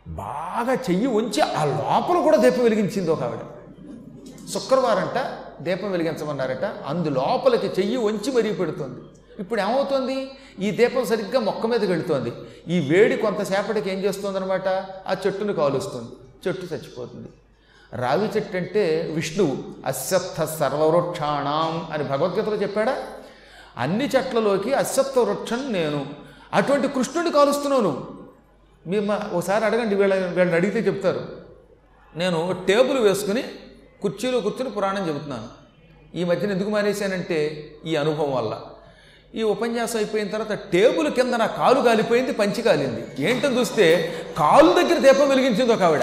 బాగా 0.08 0.74
చెయ్యి 0.74 1.06
ఉంచి 1.06 1.40
ఆ 1.40 1.64
లోపల 1.64 2.22
కూడా 2.22 2.36
దీపం 2.36 2.62
వెలిగించింది 2.62 3.10
ఒక 3.10 3.22
ఆవిడ. 3.22 3.40
శుక్రవారంట 4.54 5.18
దీపం 5.62 5.90
వెలిగించమన్నారట 5.90 6.64
అందు 6.64 7.08
లోపలికి 7.08 7.66
చెయ్యి 7.66 7.96
ఉంచి 7.96 8.32
మరీ 8.32 8.52
పెడుతుంది. 8.52 9.00
ఇప్పుడు 9.38 9.60
ఏమవుతుంది? 9.60 10.30
ఈ 10.60 10.70
దీపం 10.70 11.04
సరిగ్గా 11.06 11.40
మొక్క 11.40 11.66
మీదకి 11.66 11.86
వెళుతోంది 11.86 12.32
ఈ 12.68 12.78
వేడి 12.88 13.16
కొంతసేపటికి 13.16 13.90
ఏం 13.90 13.98
చేస్తుందన్నమాట 13.98 14.68
ఆ 15.06 15.16
చెట్టును 15.26 15.52
కాలుస్తుంది. 15.52 16.10
చెట్టు 16.48 16.74
చచ్చిపోతుంది. 16.74 17.28
రావి 17.96 18.26
చెట్టు 18.26 18.56
అంటే 18.56 19.12
విష్ణువు. 19.14 19.56
అశ్వత్థ 19.86 20.44
సర్వవృక్షాణం 20.44 21.92
అని 21.92 22.04
భగవద్గీతలో 22.04 22.56
చెప్పాడా? 22.56 22.96
అన్ని 23.78 24.04
చెట్లలోకి 24.04 24.72
అశ్వత్వ 24.72 25.22
వృక్షం 25.22 25.72
నేను. 25.72 26.06
అటువంటి 26.54 26.88
కృష్ణుడిని 26.88 27.32
కాలుస్తున్నాను 27.32 28.06
మేము 28.86 29.36
ఒకసారి 29.36 29.64
అడగండి 29.64 29.94
వీళ్ళ 29.94 30.14
వీళ్ళని 30.14 30.56
అడిగితే 30.56 30.78
చెప్తారు. 30.78 31.22
నేను 32.16 32.64
టేబుల్ 32.68 32.98
వేసుకుని 32.98 33.44
కుర్చీలో 34.02 34.40
కూర్చుని 34.40 34.70
పురాణం 34.70 35.08
చెబుతున్నాను. 35.08 35.48
ఈ 36.18 36.24
మధ్యన 36.24 36.50
ఎందుకు 36.50 36.70
మానేశానంటే 36.70 37.38
ఈ 37.86 37.96
అనుభవం 37.96 38.32
వల్ల. 38.32 38.60
ఈ 39.34 39.42
ఉపన్యాసం 39.42 39.96
అయిపోయిన 39.96 40.28
తర్వాత 40.28 40.52
టేబుల్ 40.52 41.08
కింద 41.10 41.34
నా 41.34 41.46
కాలు 41.46 41.80
కాలిపోయింది 41.80 42.32
పంచి 42.32 42.62
కాలింది. 42.62 43.02
ఏంటని 43.18 43.58
చూస్తే 43.58 44.14
కాలు 44.38 44.72
దగ్గర 44.72 44.98
దీపం 44.98 45.28
వెలిగించింది 45.28 45.72
ఒక 45.72 45.82
ఆవిడ. 45.82 46.02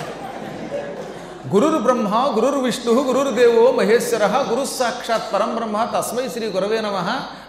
గురుర్ 1.48 1.84
బ్రహ్మ 1.84 2.16
గురుర్ 2.36 2.58
విష్ణు 2.64 2.92
గురుర్దేవో 2.92 3.72
మహేశ్వర 3.72 4.24
గురు 4.50 4.66
సాక్షాత్ 4.66 5.32
తస్మై 5.94 6.28
శ్రీ 6.28 6.48
గురవే 6.48 6.82
నమ 6.82 6.98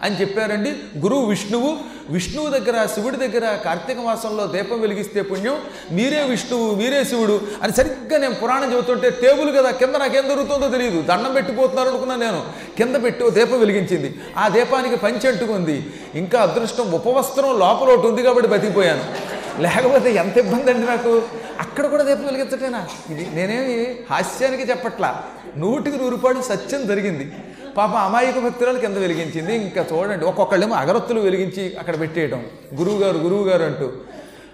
అని 0.03 0.21
చెప్పారండి. 0.21 0.71
గురువు 0.99 1.25
విష్ణువు 1.27 1.77
విష్ణువు 2.11 2.49
దగ్గర 2.49 2.87
శివుడి 2.87 3.17
దగ్గర 3.17 3.59
కార్తీక 3.65 3.99
మాసంలో 3.99 4.47
దీపం 4.47 4.81
వెలిగిస్తే 4.81 5.23
పుణ్యం. 5.23 5.57
మీరే 5.93 6.23
విష్ణువు 6.23 6.75
మీరే 6.75 7.05
శివుడు 7.05 7.41
అని 7.63 7.73
సరిగ్గా 7.73 8.19
నేను 8.19 8.35
పురాణం 8.35 8.73
చెబుతుంటే 8.73 9.11
టేబుల్ 9.11 9.57
కదా 9.57 9.71
కింద 9.71 9.95
నాకేం 9.95 10.29
దొరుకుతుందో 10.29 10.69
తెలియదు. 10.69 11.03
దండం 11.03 11.35
పెట్టిపోతున్నారు 11.35 11.89
అనుకున్నాను 11.89 12.21
నేను. 12.21 12.43
కింద 12.77 13.05
పెట్టి 13.05 13.25
ఓ 13.25 13.31
దీపం 13.31 13.59
వెలిగించింది. 13.59 14.21
ఆ 14.39 14.49
దీపానికి 14.49 14.97
పంచి 14.97 15.29
అంటుకుంది 15.29 15.93
ఇంకా 16.15 16.41
అదృష్టం 16.41 16.93
ఉపవస్త్రం 16.93 17.59
లోపల 17.59 17.91
ఒకటి 17.95 18.07
ఉంది 18.07 18.23
కాబట్టి 18.23 18.51
బతికిపోయాను. 18.51 19.30
లేకపోతే 19.59 20.13
ఎంత 20.13 20.39
ఇబ్బంది 20.39 20.71
అండి 20.71 20.87
నాకు? 20.87 21.23
అక్కడ 21.61 21.87
కూడా 21.87 22.03
దీపం 22.03 22.25
వెలిగించటేనా? 22.25 22.89
ఇది 23.11 23.31
నేనేమి 23.35 23.97
హాస్యానికి 24.11 24.71
చెప్పట్లా. 24.71 25.23
నూటికి 25.57 25.97
నూరుపాటు 25.97 26.41
సత్యం 26.41 26.87
జరిగింది. 26.87 27.33
పాప 27.77 27.91
అమాయక 27.91 28.39
భక్తురాలు 28.39 28.79
కింద 28.79 28.97
వెలిగించింది? 28.97 29.57
ఇంకా 29.57 29.87
చూడండి 29.93 30.25
ఒక్కొక్కళ్ళేమో 30.25 30.75
అగరత్తులు 30.75 31.21
వెలిగించి 31.21 31.77
అక్కడ 31.77 32.01
పెట్టేయటం. 32.01 32.47
గురువుగారు 32.75 33.19
గురువుగారు 33.19 33.63
అంటూ. 33.63 33.93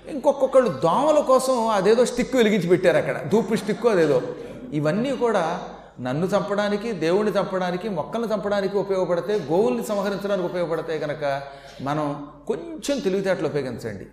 ఇంకొక్కొక్కళ్ళు 0.09 0.68
దోమల 0.68 1.20
కోసం 1.20 1.68
అదేదో 1.68 2.04
స్టిక్ 2.04 2.37
వెలిగించి 2.37 2.68
పెట్టారు 2.68 2.96
అక్కడ. 2.96 3.20
ధూపు 3.32 3.54
స్టిక్ 3.54 3.87
అదేదో. 3.87 4.22
ఇవన్నీ 4.72 5.16
కూడా 5.16 5.61
నన్ను 6.00 6.26
చంపడానికి 6.26 6.92
దేవుణ్ణి 6.92 7.32
చంపడానికి 7.32 7.88
మొక్కల్ని 7.88 8.35
చంపడానికి 8.35 8.76
ఉపయోగపడతాయి 8.76 9.40
గోవుల్ని 9.40 9.85
సంహరించడానికి 9.85 10.48
ఉపయోగపడతాయి 10.48 10.98
కనుక 10.98 11.42
మనం 11.80 12.26
కొంచెం 12.48 12.98
తెలివితేటలు 12.98 13.46
ఉపయోగించండి. 13.46 14.06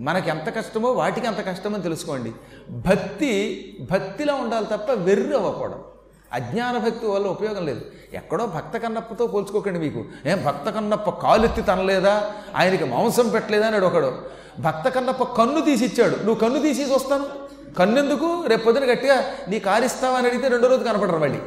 మనకి 0.00 0.30
ఎంత 0.30 0.56
కష్టమో 0.56 0.90
వాటికి 0.90 1.26
అంత 1.26 1.46
కష్టమని 1.46 1.82
తెలుసుకోండి. 1.82 2.32
భక్తి 2.70 3.66
భక్తిలో 3.90 4.34
ఉండాలి 4.34 4.66
తప్ప 4.66 4.90
వెర్రి 4.90 5.34
అవ్వకూడదు. 5.34 5.84
అజ్ఞాన 6.32 6.78
భక్తి 6.78 7.06
వల్ల 7.06 7.26
ఉపయోగం 7.26 7.66
లేదు. 7.66 7.80
ఎక్కడో 8.12 8.46
భక్త 8.46 8.76
కన్నప్పతో 8.76 9.26
పోల్చుకోకండి 9.26 9.78
మీకు. 9.78 10.04
ఏం 10.26 10.44
భక్త 10.44 10.70
కన్నప్ప 10.70 11.10
కాలెత్తి 11.10 11.62
తనలేదా? 11.62 12.32
ఆయనకి 12.56 12.84
మాంసం 12.84 13.28
పెట్టలేదా 13.28 13.66
అని 13.66 13.86
ఒకడు 13.86 14.22
భక్త 14.60 14.88
కన్నప్ప 14.88 15.22
కన్ను 15.22 15.60
తీసి 15.60 15.84
ఇచ్చాడు. 15.84 16.16
నువ్వు 16.16 16.34
కన్ను 16.34 16.62
తీసి 16.62 16.94
వస్తాను. 16.94 17.26
కన్నెందుకు? 17.74 18.44
రేపు 18.46 18.64
పొద్దున 18.64 18.92
గట్టిగా 18.92 19.24
నీ 19.48 19.58
కారిస్తావా 19.58 20.18
అని 20.18 20.26
అడిగితే 20.26 20.48
రెండో 20.48 20.68
రోజు 20.68 20.84
కనపడరు 20.84 21.18
మళ్ళీ. 21.18 21.38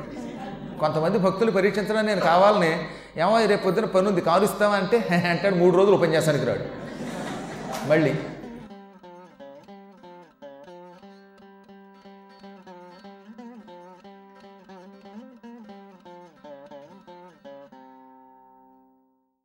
కొంతమంది 0.80 1.18
భక్తులు 1.18 1.52
పరీక్షించడానికి 1.52 2.08
నేను 2.08 2.22
కావాలని 2.22 2.80
ఏమో 3.18 3.46
రేపు 3.46 3.64
పొద్దున 3.64 3.86
పనుంది 3.86 4.22
కారుస్తావా 4.22 4.76
అంటే 4.76 5.26
అంటాడు. 5.30 5.56
మూడు 5.56 5.78
రోజులు 5.78 5.96
ఉపన్యాసానికి 5.96 6.46
రాడు. 6.46 6.84
మళ్ళీ 7.88 8.16